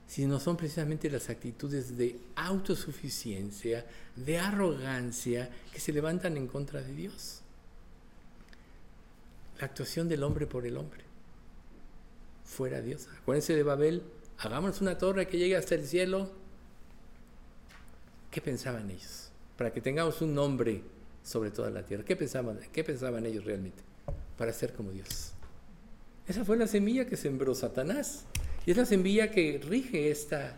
[0.09, 3.87] sino son precisamente las actitudes de autosuficiencia,
[4.17, 7.43] de arrogancia, que se levantan en contra de Dios.
[9.61, 11.03] La actuación del hombre por el hombre.
[12.45, 13.07] Fuera Dios.
[13.21, 14.03] Acuérdense de Babel,
[14.39, 16.31] hagámonos una torre que llegue hasta el cielo.
[18.31, 19.31] ¿Qué pensaban ellos?
[19.59, 20.83] Para que tengamos un nombre
[21.23, 22.03] sobre toda la tierra.
[22.05, 23.83] ¿Qué pensaban, qué pensaban ellos realmente?
[24.39, 25.33] Para ser como Dios.
[26.27, 28.25] Esa fue la semilla que sembró Satanás.
[28.69, 30.55] Y es la semilla que rige esta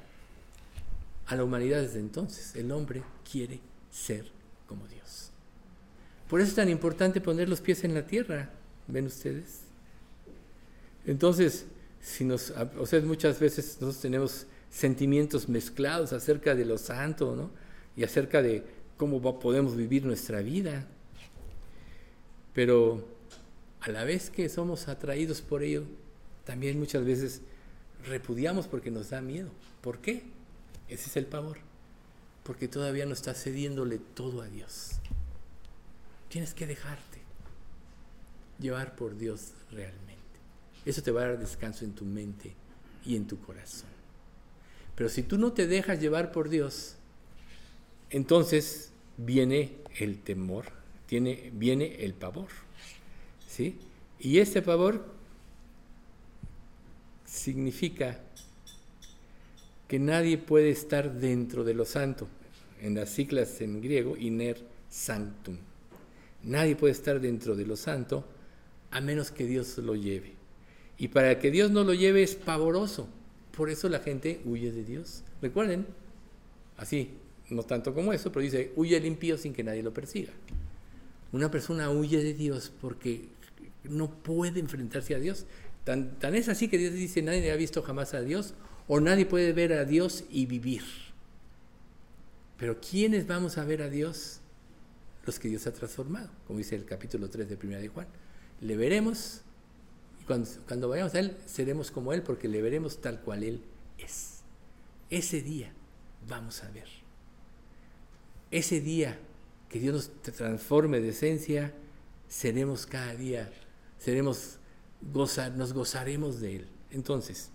[1.28, 2.56] a la humanidad desde entonces.
[2.56, 4.26] El hombre quiere ser
[4.66, 5.30] como Dios.
[6.28, 8.50] Por eso es tan importante poner los pies en la tierra,
[8.88, 9.60] ¿ven ustedes?
[11.06, 11.66] Entonces,
[12.00, 17.52] si nos, o muchas veces nosotros tenemos sentimientos mezclados acerca de lo santo, ¿no?
[17.96, 18.64] Y acerca de
[18.96, 20.84] cómo podemos vivir nuestra vida.
[22.54, 23.06] Pero
[23.78, 25.84] a la vez que somos atraídos por ello,
[26.44, 27.42] también muchas veces
[28.06, 29.50] repudiamos porque nos da miedo.
[29.80, 30.22] ¿Por qué?
[30.88, 31.58] Ese es el pavor.
[32.42, 34.92] Porque todavía no estás cediéndole todo a Dios.
[36.28, 37.20] Tienes que dejarte
[38.58, 40.20] llevar por Dios realmente.
[40.84, 42.54] Eso te va a dar descanso en tu mente
[43.04, 43.88] y en tu corazón.
[44.94, 46.96] Pero si tú no te dejas llevar por Dios,
[48.10, 50.66] entonces viene el temor,
[51.06, 52.48] tiene, viene el pavor.
[53.48, 53.78] ¿sí?
[54.18, 55.06] Y este pavor
[57.30, 58.18] significa
[59.86, 62.28] que nadie puede estar dentro de lo santo.
[62.80, 64.58] En las siglas en griego, iner
[64.88, 65.56] sanctum.
[66.42, 68.24] Nadie puede estar dentro de lo santo
[68.90, 70.32] a menos que Dios lo lleve.
[70.98, 73.08] Y para que Dios no lo lleve es pavoroso.
[73.56, 75.22] Por eso la gente huye de Dios.
[75.40, 75.86] Recuerden,
[76.76, 77.10] así,
[77.48, 80.32] no tanto como eso, pero dice, huye el impío sin que nadie lo persiga.
[81.32, 83.28] Una persona huye de Dios porque
[83.84, 85.46] no puede enfrentarse a Dios.
[85.84, 88.54] Tan, es así que Dios dice, nadie ha visto jamás a Dios
[88.86, 90.82] o nadie puede ver a Dios y vivir.
[92.58, 94.40] Pero ¿quiénes vamos a ver a Dios?
[95.24, 98.06] Los que Dios ha transformado, como dice el capítulo 3 de 1 de Juan.
[98.60, 99.42] Le veremos
[100.20, 103.62] y cuando, cuando vayamos a Él seremos como Él porque le veremos tal cual Él
[103.98, 104.40] es.
[105.08, 105.72] Ese día
[106.28, 106.88] vamos a ver.
[108.50, 109.18] Ese día
[109.68, 111.72] que Dios nos transforme de esencia,
[112.28, 113.50] seremos cada día,
[113.98, 114.59] seremos
[115.56, 116.66] nos gozaremos de Él.
[116.90, 117.50] Entonces,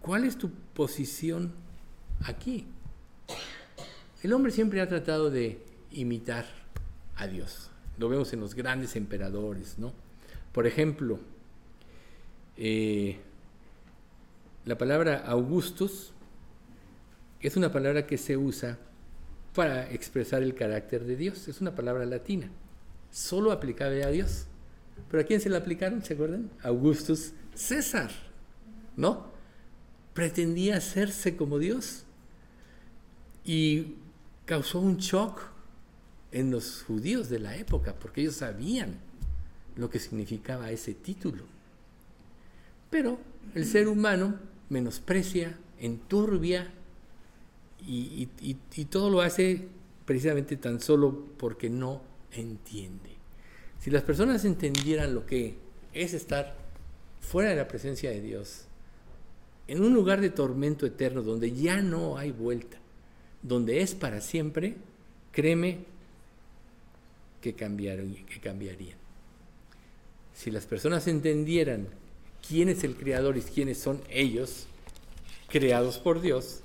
[0.00, 1.52] ¿cuál es tu posición
[2.24, 2.66] aquí?
[4.22, 6.46] El hombre siempre ha tratado de imitar
[7.16, 7.70] a Dios.
[7.98, 9.92] Lo vemos en los grandes emperadores, ¿no?
[10.52, 11.18] Por ejemplo,
[12.56, 13.18] eh,
[14.64, 16.12] la palabra Augustus
[17.40, 18.78] es una palabra que se usa
[19.54, 21.48] para expresar el carácter de Dios.
[21.48, 22.50] Es una palabra latina,
[23.10, 24.46] solo aplicable a Dios.
[25.10, 26.02] ¿Pero a quién se la aplicaron?
[26.02, 26.50] ¿Se acuerdan?
[26.62, 28.10] Augustus César,
[28.96, 29.26] ¿no?
[30.14, 32.04] Pretendía hacerse como Dios
[33.44, 33.94] y
[34.44, 35.40] causó un shock
[36.32, 38.96] en los judíos de la época, porque ellos sabían
[39.76, 41.44] lo que significaba ese título.
[42.90, 43.18] Pero
[43.54, 44.36] el ser humano
[44.68, 46.72] menosprecia, enturbia
[47.86, 49.68] y, y, todo lo hace
[50.04, 53.15] precisamente tan solo porque no entiende.
[53.80, 55.54] Si las personas entendieran lo que
[55.92, 56.56] es estar
[57.20, 58.64] fuera de la presencia de Dios,
[59.68, 62.78] en un lugar de tormento eterno donde ya no hay vuelta,
[63.42, 64.76] donde es para siempre,
[65.32, 65.78] créeme
[67.40, 68.96] que cambiaron que cambiarían.
[70.34, 71.88] Si las personas entendieran
[72.46, 74.66] quién es el creador y quiénes son ellos,
[75.48, 76.60] creados por Dios,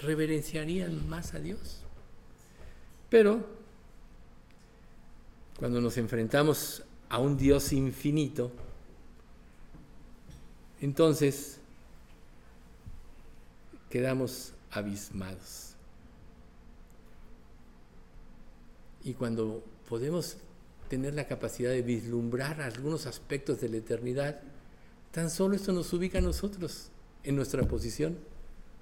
[0.00, 1.80] reverenciarían más a Dios.
[3.10, 3.44] Pero
[5.60, 8.50] cuando nos enfrentamos a un Dios infinito,
[10.80, 11.58] entonces
[13.90, 15.74] quedamos abismados.
[19.04, 20.38] Y cuando podemos
[20.88, 24.40] tener la capacidad de vislumbrar algunos aspectos de la eternidad,
[25.12, 26.88] tan solo esto nos ubica a nosotros
[27.22, 28.16] en nuestra posición.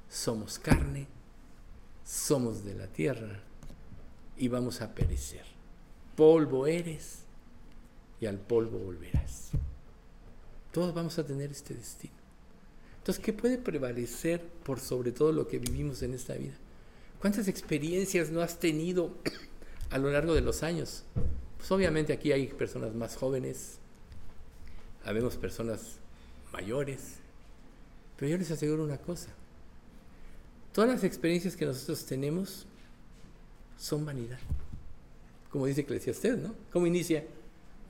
[0.08, 1.08] Somos carne,
[2.04, 3.40] somos de la tierra
[4.36, 5.57] y vamos a perecer.
[6.18, 7.20] Polvo eres
[8.20, 9.50] y al polvo volverás.
[10.72, 12.16] Todos vamos a tener este destino.
[12.96, 16.54] Entonces, ¿qué puede prevalecer por sobre todo lo que vivimos en esta vida?
[17.20, 19.14] ¿Cuántas experiencias no has tenido
[19.90, 21.04] a lo largo de los años?
[21.56, 23.78] Pues obviamente aquí hay personas más jóvenes,
[25.04, 25.98] habemos personas
[26.52, 27.18] mayores,
[28.16, 29.28] pero yo les aseguro una cosa,
[30.72, 32.66] todas las experiencias que nosotros tenemos
[33.76, 34.40] son vanidad.
[35.50, 36.54] Como dice Eclesiastes, ¿no?
[36.72, 37.24] ¿Cómo inicia?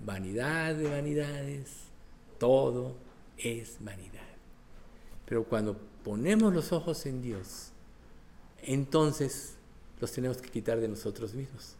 [0.04, 1.70] Vanidad de vanidades,
[2.38, 2.94] todo
[3.36, 4.28] es vanidad.
[5.26, 7.70] Pero cuando ponemos los ojos en Dios,
[8.62, 9.54] entonces
[10.00, 11.74] los tenemos que quitar de nosotros mismos.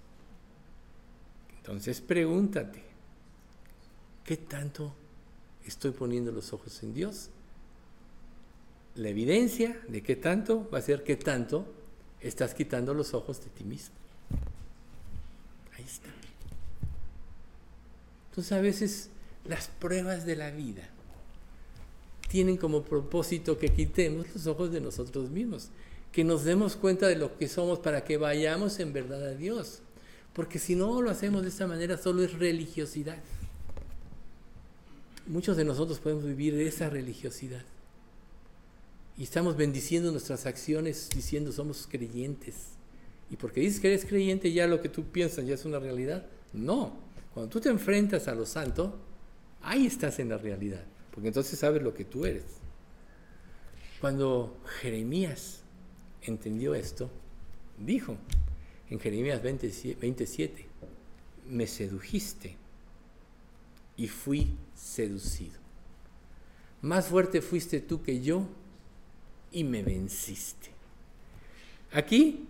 [1.59, 2.83] Entonces pregúntate,
[4.25, 4.93] ¿qué tanto
[5.67, 7.31] estoy poniendo los ojos en Dios?
[8.97, 11.67] La evidencia de qué tanto va a ser qué tanto
[12.21, 13.95] estás quitando los ojos de ti mismo.
[18.31, 19.11] Entonces a veces
[19.45, 20.89] las pruebas de la vida
[22.29, 25.71] tienen como propósito que quitemos los ojos de nosotros mismos,
[26.13, 29.81] que nos demos cuenta de lo que somos para que vayamos en verdad a Dios.
[30.35, 33.19] Porque si no lo hacemos de esta manera, solo es religiosidad.
[35.27, 37.65] Muchos de nosotros podemos vivir esa religiosidad.
[39.17, 42.78] Y estamos bendiciendo nuestras acciones diciendo somos creyentes.
[43.31, 46.27] Y porque dices que eres creyente, ya lo que tú piensas ya es una realidad.
[46.53, 46.97] No.
[47.35, 48.99] Cuando tú te enfrentas a lo santo,
[49.63, 50.85] ahí estás en la realidad.
[51.13, 52.45] Porque entonces sabes lo que tú eres.
[54.01, 55.63] Cuando Jeremías
[56.23, 57.11] entendió esto,
[57.79, 58.17] dijo,
[58.89, 60.67] en Jeremías 27,
[61.49, 62.57] me sedujiste
[63.97, 65.59] y fui seducido.
[66.81, 68.47] Más fuerte fuiste tú que yo
[69.51, 70.71] y me venciste.
[71.93, 72.47] Aquí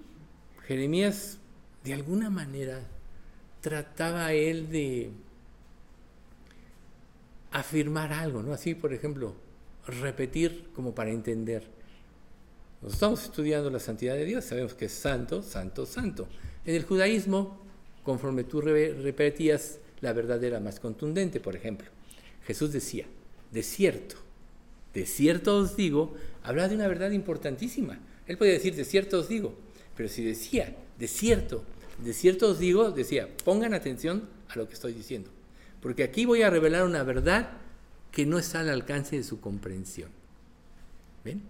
[0.68, 1.38] Jeremías
[1.82, 2.82] de alguna manera
[3.62, 5.10] trataba él de
[7.50, 8.52] afirmar algo, ¿no?
[8.52, 9.34] Así, por ejemplo,
[9.86, 11.64] repetir como para entender.
[12.82, 16.28] Nos estamos estudiando la santidad de Dios, sabemos que es santo, santo, santo.
[16.66, 17.58] En el judaísmo,
[18.04, 21.88] conforme tú repetías, la verdad era más contundente, por ejemplo.
[22.46, 23.06] Jesús decía,
[23.52, 24.16] de cierto,
[24.92, 27.98] de cierto os digo, habla de una verdad importantísima.
[28.26, 29.54] Él podía decir, de cierto os digo,
[29.98, 31.64] pero si decía, de cierto,
[32.04, 35.28] de cierto os digo, decía, pongan atención a lo que estoy diciendo.
[35.82, 37.50] Porque aquí voy a revelar una verdad
[38.12, 40.10] que no está al alcance de su comprensión.
[41.24, 41.42] ¿Ven?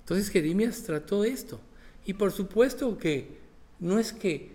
[0.00, 1.60] Entonces Jeremías trató esto.
[2.06, 3.36] Y por supuesto que
[3.80, 4.52] no es que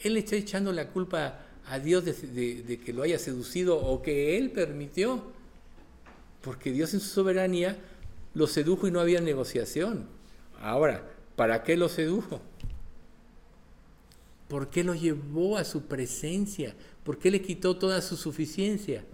[0.00, 4.50] él esté echando la culpa a Dios de, que lo haya seducido o que él
[4.50, 5.22] permitió,
[6.42, 7.78] porque Dios en su soberanía
[8.34, 10.14] lo sedujo y no había negociación.
[10.66, 12.40] Ahora, ¿para qué lo sedujo?
[14.48, 16.74] ¿Por qué lo llevó a su presencia?
[17.04, 19.04] ¿Por qué le quitó toda su suficiencia?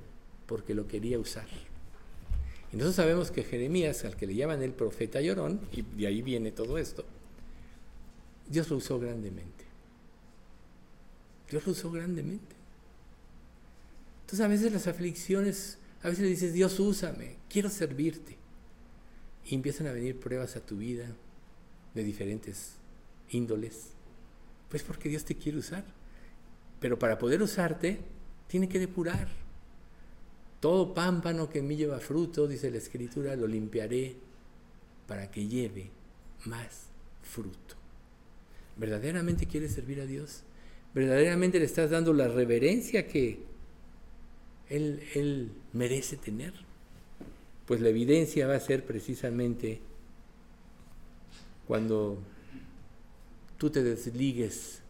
[0.46, 1.46] Porque lo quería usar.
[2.72, 6.22] Y nosotros sabemos que Jeremías, al que le llaman el profeta llorón, y de ahí
[6.22, 7.04] viene todo esto,
[8.48, 9.66] Dios lo usó grandemente.
[11.50, 12.56] Dios lo usó grandemente.
[14.22, 18.38] Entonces a veces las aflicciones, a veces le dices, Dios úsame, quiero servirte.
[19.44, 21.14] Y empiezan a venir pruebas a tu vida
[21.94, 22.76] de diferentes
[23.30, 23.90] índoles?
[24.68, 25.84] Pues porque Dios te quiere usar.
[26.80, 28.00] Pero para poder usarte,
[28.48, 29.28] tiene que depurar.
[30.60, 34.16] Todo pámpano que en mí lleva fruto, dice la Escritura, lo limpiaré
[35.06, 35.90] para que lleve
[36.44, 36.86] más
[37.22, 37.76] fruto.
[38.76, 40.42] ¿Verdaderamente quieres servir a Dios?
[40.94, 43.40] ¿Verdaderamente le estás dando la reverencia que
[44.68, 46.52] Él, él merece tener?
[47.66, 49.80] Pues la evidencia va a ser precisamente
[51.66, 52.18] cuando
[53.58, 54.80] tú te desligues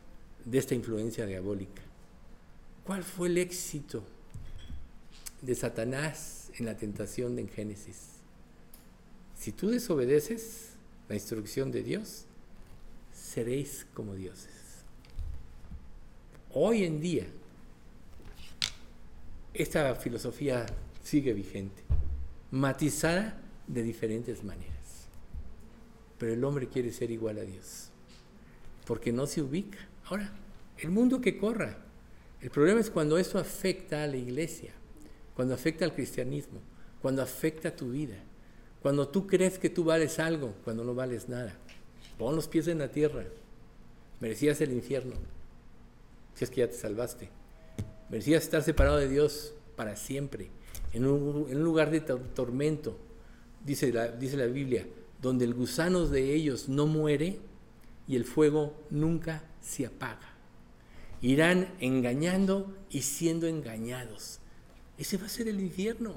[0.45, 1.83] de esta influencia diabólica.
[2.85, 4.03] ¿Cuál fue el éxito
[5.41, 8.13] de Satanás en la tentación en Génesis?
[9.39, 10.71] Si tú desobedeces
[11.09, 12.25] la instrucción de Dios,
[13.13, 14.51] seréis como dioses.
[16.55, 17.27] Hoy en día,
[19.55, 20.67] esta filosofía
[21.03, 21.83] sigue vigente,
[22.51, 24.72] matizada de diferentes maneras.
[26.23, 27.89] Pero el hombre quiere ser igual a Dios,
[28.87, 29.79] porque no se ubica.
[30.05, 30.31] Ahora,
[30.79, 31.79] el mundo que corra.
[32.41, 34.71] El problema es cuando eso afecta a la iglesia,
[35.35, 36.61] cuando afecta al cristianismo,
[37.01, 38.15] cuando afecta a tu vida,
[38.83, 41.59] cuando tú crees que tú vales algo, cuando no vales nada.
[42.19, 43.25] Pon los pies en la tierra.
[44.21, 45.17] Merecías el infierno,
[46.37, 47.31] si es que ya te salvaste.
[48.11, 50.51] Merecías estar separado de Dios para siempre,
[50.93, 52.97] en un, lugar de tormento,
[53.67, 54.87] dice la, dice la Biblia,
[55.23, 57.39] donde el gusano de ellos no muere
[58.09, 60.29] y el fuego nunca se apaga.
[61.23, 64.41] Irán engañando y siendo engañados.
[64.99, 66.17] Ese va a ser el infierno.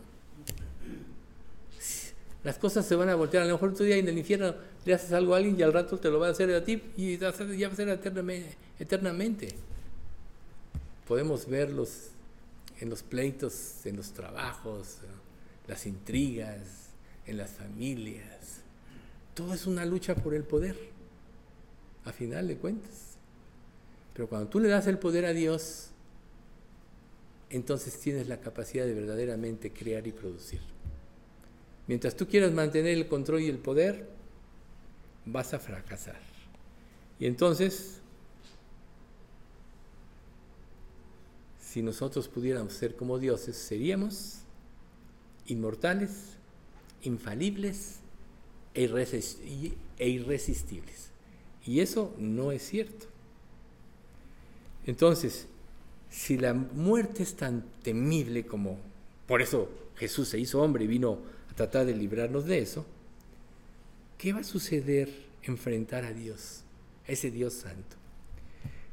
[2.43, 3.43] Las cosas se van a voltear.
[3.43, 5.73] A lo mejor otro día en el infierno le haces algo a alguien y al
[5.73, 7.89] rato te lo va a hacer a ti y ya va a ser
[8.79, 9.55] eternamente.
[11.07, 12.09] Podemos verlos
[12.79, 14.97] en los pleitos, en los trabajos,
[15.67, 16.89] las intrigas,
[17.27, 18.64] en las familias.
[19.35, 20.77] Todo es una lucha por el poder,
[22.05, 23.17] a final de cuentas.
[24.13, 25.89] Pero cuando tú le das el poder a Dios,
[27.49, 30.61] entonces tienes la capacidad de verdaderamente crear y producir.
[31.87, 34.07] Mientras tú quieras mantener el control y el poder,
[35.25, 36.19] vas a fracasar.
[37.19, 37.99] Y entonces,
[41.59, 44.39] si nosotros pudiéramos ser como dioses, seríamos
[45.45, 46.37] inmortales,
[47.01, 47.99] infalibles
[48.75, 51.09] e, irresistibles.
[51.65, 53.07] Y eso no es cierto.
[54.85, 55.47] Entonces,
[56.11, 58.77] si la muerte es tan temible como,
[59.27, 61.19] por eso Jesús se hizo hombre y vino
[61.51, 62.85] a tratar de librarnos de eso,
[64.17, 65.09] ¿qué va a suceder
[65.43, 66.61] enfrentar a Dios,
[67.07, 67.95] a ese Dios santo?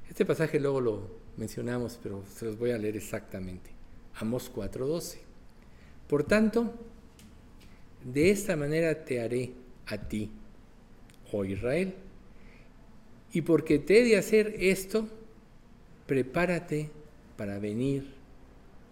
[0.09, 3.70] Este pasaje luego lo mencionamos, pero se los voy a leer exactamente.
[4.16, 5.18] Amos 4:12.
[6.09, 6.72] Por tanto,
[8.05, 9.53] de esta manera te haré
[9.87, 10.30] a ti,
[11.33, 11.95] oh Israel,
[13.33, 15.09] y porque te he de hacer esto,
[16.07, 16.91] prepárate
[17.37, 18.12] para venir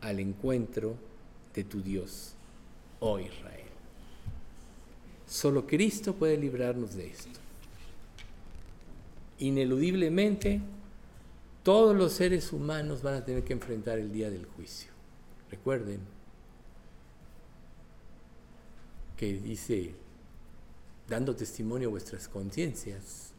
[0.00, 0.96] al encuentro
[1.54, 2.34] de tu Dios,
[3.00, 3.60] oh Israel.
[5.26, 7.38] Solo Cristo puede librarnos de esto.
[9.38, 10.60] Ineludiblemente,
[11.62, 14.90] todos los seres humanos van a tener que enfrentar el día del juicio.
[15.50, 16.00] Recuerden
[19.16, 19.94] que dice,
[21.10, 23.32] dando testimonio a vuestras conciencias,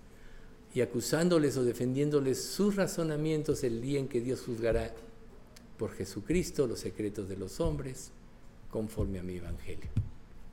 [0.73, 4.93] y acusándoles o defendiéndoles sus razonamientos el día en que Dios juzgará
[5.77, 8.11] por Jesucristo los secretos de los hombres,
[8.69, 9.89] conforme a mi evangelio.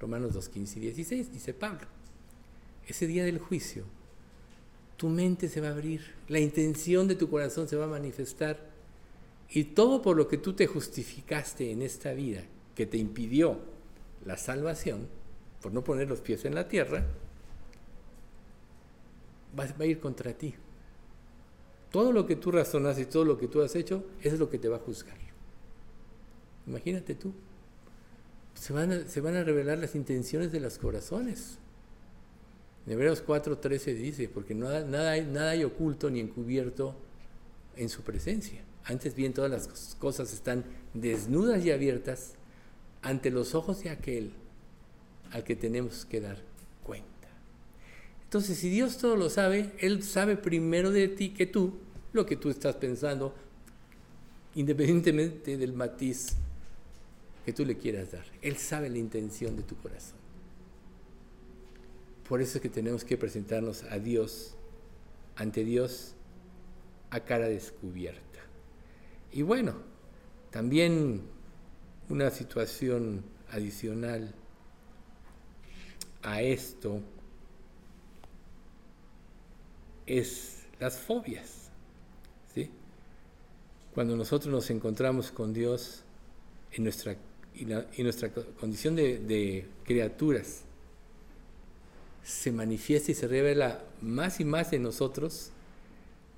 [0.01, 1.87] Romanos 2, 15 y 16, dice Pablo.
[2.87, 3.85] Ese día del juicio,
[4.97, 8.59] tu mente se va a abrir, la intención de tu corazón se va a manifestar
[9.51, 12.43] y todo por lo que tú te justificaste en esta vida,
[12.75, 13.59] que te impidió
[14.25, 15.07] la salvación,
[15.63, 17.05] por no poner los pies en la tierra,
[19.59, 20.55] va, a ir contra ti.
[21.91, 24.59] Todo lo que tú razonas y todo lo que tú has hecho, es lo que
[24.59, 25.17] te va a juzgar.
[26.67, 27.33] Imagínate tú.
[28.55, 28.93] Se van
[29.37, 31.59] a, revelar las intenciones de los corazones.
[32.87, 36.95] En Hebreos 4:13 dice, porque nada hay oculto ni encubierto
[37.77, 38.63] en su presencia.
[38.85, 40.65] Antes bien todas las cosas están
[40.95, 42.35] desnudas y abiertas
[43.03, 44.33] ante los ojos de aquel
[45.33, 46.49] al que tenemos que dar
[48.29, 51.79] entonces, si Dios todo lo sabe, Él sabe primero de ti que tú
[52.13, 53.35] lo que tú estás pensando,
[54.55, 56.37] independientemente del matiz
[57.47, 58.27] que tú le quieras dar.
[58.43, 60.19] Él sabe la intención de tu corazón.
[62.29, 64.55] Por eso es que tenemos que presentarnos a Dios,
[65.35, 66.13] ante Dios,
[67.09, 68.41] a cara descubierta.
[69.33, 69.75] Y bueno,
[70.51, 71.23] también
[72.11, 74.35] una situación adicional
[76.23, 77.01] a esto
[80.07, 81.71] es las fobias.
[82.55, 82.71] ¿sí?
[83.95, 86.03] Cuando nosotros nos encontramos con Dios
[86.73, 87.17] en nuestra,
[87.57, 90.63] en nuestra condición de, de criaturas,
[92.25, 95.51] se manifiesta y se revela más y más en nosotros,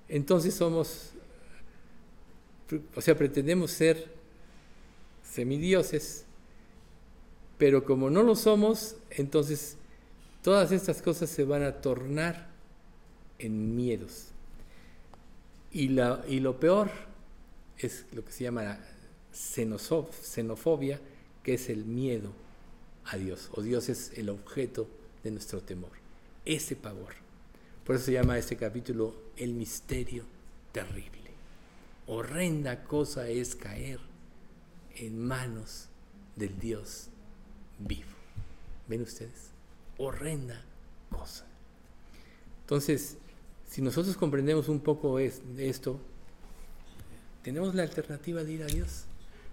[0.08, 1.10] entonces somos,
[2.94, 4.12] o sea, pretendemos ser
[5.22, 6.26] semidioses,
[7.60, 9.76] pero como no lo somos, entonces
[10.42, 12.48] todas estas cosas se van a tornar
[13.38, 14.28] en miedos.
[15.70, 16.90] Y, la, y lo peor
[17.76, 18.80] es lo que se llama
[19.30, 21.00] xenofobia,
[21.42, 22.32] que es el miedo
[23.04, 24.88] a Dios, o Dios es el objeto
[25.22, 25.92] de nuestro temor,
[26.46, 27.12] ese pavor.
[27.84, 30.24] Por eso se llama este capítulo el misterio
[30.72, 31.30] terrible.
[32.06, 34.00] Horrenda cosa es caer
[34.96, 35.88] en manos
[36.36, 37.09] del Dios
[37.80, 38.10] vivo.
[38.88, 39.50] ¿Ven ustedes?
[39.98, 40.62] Horrenda
[41.10, 41.44] cosa.
[42.62, 43.16] Entonces,
[43.68, 46.00] si nosotros comprendemos un poco esto,
[47.42, 49.04] tenemos la alternativa de ir a Dios.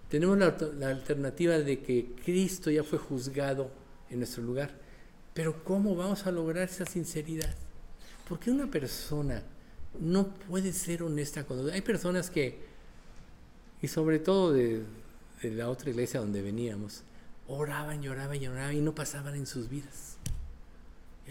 [0.09, 0.47] Tenemos la,
[0.89, 3.69] alternativa de que Cristo ya fue juzgado
[4.09, 4.71] en nuestro lugar.
[5.33, 7.53] Pero ¿cómo vamos a lograr esa sinceridad?
[8.27, 9.43] Porque una persona
[9.99, 12.57] no puede ser honesta con Hay personas que,
[13.81, 14.83] y sobre todo de,
[15.41, 17.03] de la otra iglesia donde veníamos,
[17.47, 20.17] oraban, lloraban, lloraban y no pasaban en sus vidas.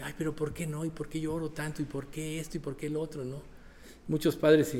[0.01, 0.85] Ay, pero ¿por qué no?
[0.85, 1.81] ¿Y por qué yo oro tanto?
[1.81, 2.57] ¿Y por qué esto?
[2.57, 3.23] ¿Y por qué el otro?
[3.23, 3.41] ¿No?
[4.07, 4.75] Muchos padres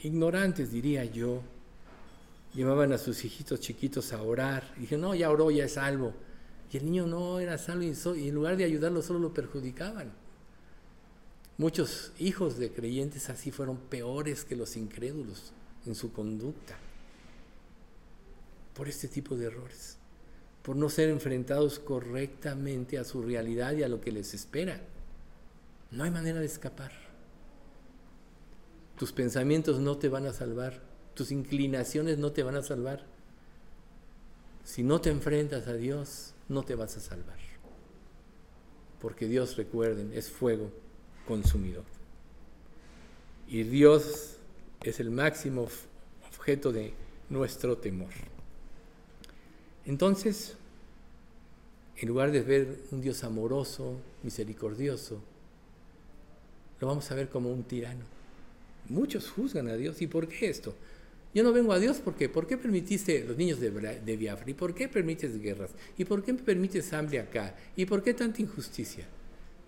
[0.00, 1.42] ignorantes, diría yo,
[2.54, 4.72] llevaban a sus hijitos chiquitos a orar.
[4.76, 6.14] Y dije, no, ya oró, ya es salvo.
[6.72, 10.12] Y el niño no era salvo y en lugar de ayudarlo solo lo perjudicaban.
[11.58, 15.52] Muchos hijos de creyentes así fueron peores que los incrédulos
[15.86, 16.76] en su conducta
[18.74, 19.95] por este tipo de errores,
[20.66, 24.80] por no ser enfrentados correctamente a su realidad y a lo que les espera.
[25.92, 26.90] No hay manera de escapar.
[28.98, 30.82] Tus pensamientos no te van a salvar,
[31.14, 33.06] tus inclinaciones no te van a salvar.
[34.64, 37.38] Si no te enfrentas a Dios, no te vas a salvar.
[39.00, 40.72] Porque Dios, recuerden, es fuego
[41.28, 41.84] consumidor.
[43.46, 44.38] Y Dios
[44.82, 45.68] es el máximo
[46.26, 46.92] objeto de
[47.30, 48.10] nuestro temor.
[49.86, 50.56] Entonces,
[51.96, 55.20] en lugar de ver un Dios amoroso, misericordioso,
[56.80, 58.04] lo vamos a ver como un tirano.
[58.88, 60.02] Muchos juzgan a Dios.
[60.02, 60.74] ¿Y por qué esto?
[61.34, 64.50] Yo no vengo a Dios porque ¿por qué permitiste los niños de, de Biafra?
[64.50, 65.70] ¿Y por qué permites guerras?
[65.96, 67.54] ¿Y por qué permites hambre acá?
[67.76, 69.06] ¿Y por qué tanta injusticia?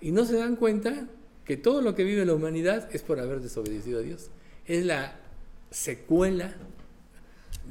[0.00, 1.08] Y no se dan cuenta
[1.44, 4.30] que todo lo que vive la humanidad es por haber desobedecido a Dios.
[4.66, 5.18] Es la
[5.70, 6.56] secuela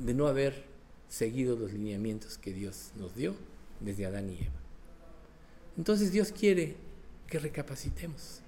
[0.03, 0.63] de no haber
[1.09, 3.35] seguido los lineamientos que Dios nos dio
[3.79, 4.59] desde Adán y Eva.
[5.77, 6.75] Entonces Dios quiere
[7.27, 8.41] que recapacitemos.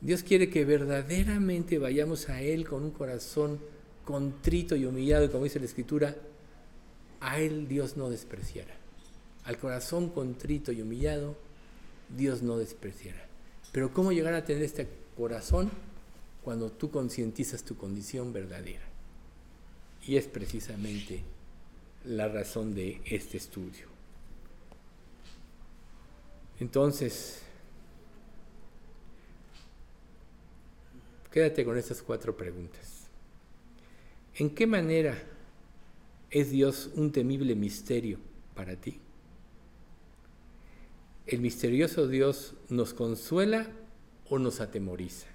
[0.00, 3.60] Dios quiere que verdaderamente vayamos a Él con un corazón
[4.04, 6.16] contrito y humillado, como dice la Escritura,
[7.20, 8.74] a Él Dios no despreciará.
[9.44, 11.36] Al corazón contrito y humillado,
[12.16, 13.26] Dios no despreciará.
[13.72, 15.70] Pero ¿cómo llegar a tener este corazón
[16.42, 18.82] cuando tú concientizas tu condición verdadera?
[20.06, 21.22] Y es precisamente
[22.04, 23.86] la razón de este estudio.
[26.58, 27.42] Entonces,
[31.32, 33.06] quédate con estas cuatro preguntas.
[34.34, 35.16] ¿En qué manera
[36.30, 38.18] es Dios un temible misterio
[38.54, 39.00] para ti?
[41.26, 43.68] ¿El misterioso Dios nos consuela
[44.28, 45.29] o nos atemoriza?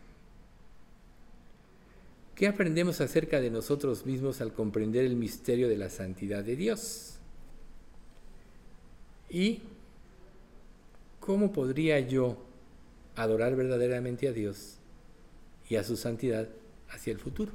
[2.36, 7.16] ¿Qué aprendemos acerca de nosotros mismos al comprender el misterio de la santidad de Dios?
[9.30, 9.62] ¿Y
[11.22, 12.38] cómo podría yo
[13.16, 14.76] adorar verdaderamente a Dios
[15.70, 16.49] y a su santidad
[16.90, 17.53] hacia el futuro?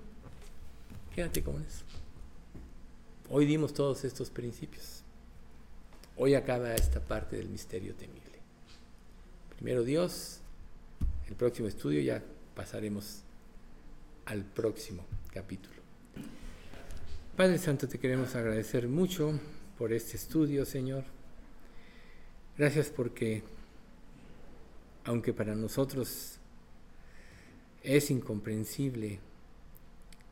[1.15, 1.85] Quédate con eso.
[3.29, 5.03] Hoy dimos todos estos principios.
[6.17, 8.41] Hoy acaba esta parte del misterio temible.
[9.57, 10.41] Primero Dios,
[11.29, 12.23] el próximo estudio ya
[12.55, 13.25] pasaremos
[14.31, 15.05] al próximo
[15.35, 15.75] capítulo.
[17.37, 19.33] Padre Santo, te queremos agradecer mucho
[19.77, 21.03] por este estudio, Señor.
[22.57, 23.43] Gracias porque,
[25.05, 26.37] aunque para nosotros
[27.83, 29.19] es incomprensible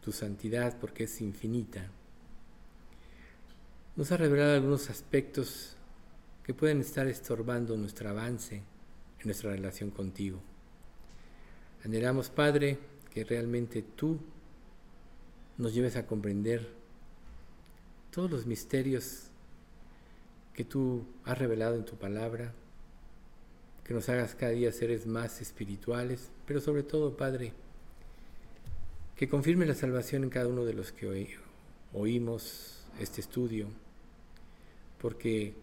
[0.01, 1.91] tu santidad porque es infinita,
[3.97, 5.75] nos ha revelado algunos aspectos
[6.45, 8.63] que pueden estar estorbando nuestro avance
[9.19, 10.41] en nuestra relación contigo.
[11.85, 12.79] Anhelamos, Padre,
[13.13, 14.19] que realmente tú
[15.57, 16.69] nos lleves a comprender
[18.11, 19.25] todos los misterios
[20.55, 22.53] que tú has revelado en tu palabra,
[23.85, 27.53] que nos hagas cada día seres más espirituales, pero sobre todo, Padre,
[29.17, 31.39] que confirme la salvación en cada uno de los que
[31.93, 33.69] oímos este estudio,
[35.01, 35.55] porque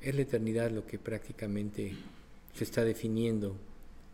[0.00, 1.94] es la eternidad lo que prácticamente
[2.54, 3.56] se está definiendo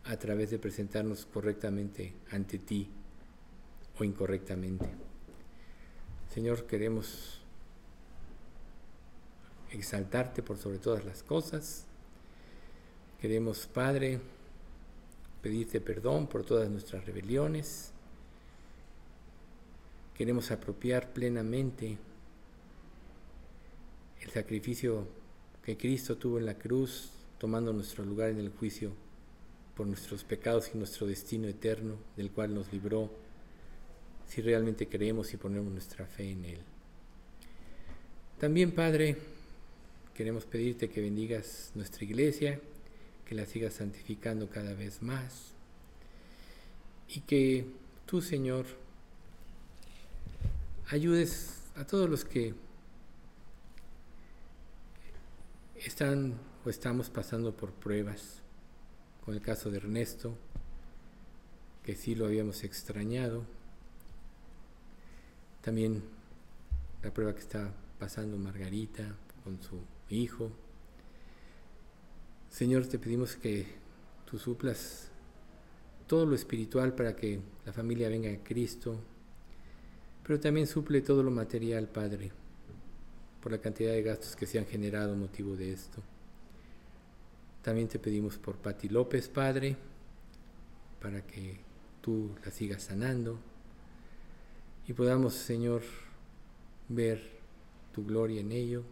[0.07, 2.89] a través de presentarnos correctamente ante ti
[3.99, 4.85] o incorrectamente.
[6.33, 7.41] Señor, queremos
[9.71, 11.85] exaltarte por sobre todas las cosas.
[13.19, 14.21] Queremos, Padre,
[15.41, 17.91] pedirte perdón por todas nuestras rebeliones.
[20.15, 21.97] Queremos apropiar plenamente
[24.21, 25.07] el sacrificio
[25.63, 29.06] que Cristo tuvo en la cruz, tomando nuestro lugar en el juicio
[29.77, 33.11] por nuestros pecados y nuestro destino eterno, del cual nos libró,
[34.27, 36.59] si realmente creemos y ponemos nuestra fe en Él.
[38.39, 39.15] También, Padre,
[40.15, 42.59] queremos pedirte que bendigas nuestra iglesia,
[43.23, 45.53] que la sigas santificando cada vez más
[47.07, 47.67] y que
[48.05, 48.65] tú, Señor,
[50.89, 52.55] ayudes a todos los que
[55.75, 56.33] están
[56.65, 58.41] o estamos pasando por pruebas,
[59.27, 60.37] con el caso de Ernesto,
[61.83, 63.43] que sí lo habíamos extrañado,
[65.61, 66.01] también
[67.03, 69.03] la prueba que está pasando Margarita
[69.43, 70.49] con su hijo.
[72.49, 73.65] Señor, te pedimos que
[74.25, 75.09] tú suplas
[76.07, 78.97] todo lo espiritual para que la familia venga a Cristo,
[80.23, 82.31] pero también suple todo lo material, Padre,
[83.43, 86.01] por la cantidad de gastos que se han generado motivo de esto.
[87.67, 89.75] También te pedimos por Pati López, Padre,
[91.01, 91.57] para que
[91.99, 93.37] tú la sigas sanando
[94.87, 95.81] y podamos, Señor,
[96.87, 97.21] ver
[97.93, 98.83] tu gloria en ello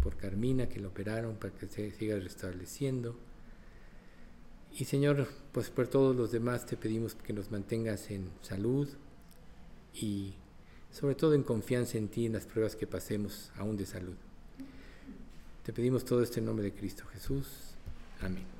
[0.00, 3.16] por Carmina, que lo operaron para que se siga restableciendo.
[4.78, 8.88] Y Señor, pues por todos los demás te pedimos que nos mantengas en salud
[9.92, 10.34] y
[10.92, 14.14] sobre todo en confianza en ti en las pruebas que pasemos aún de salud.
[15.64, 17.67] Te pedimos todo esto en nombre de Cristo Jesús.
[18.20, 18.57] Amén.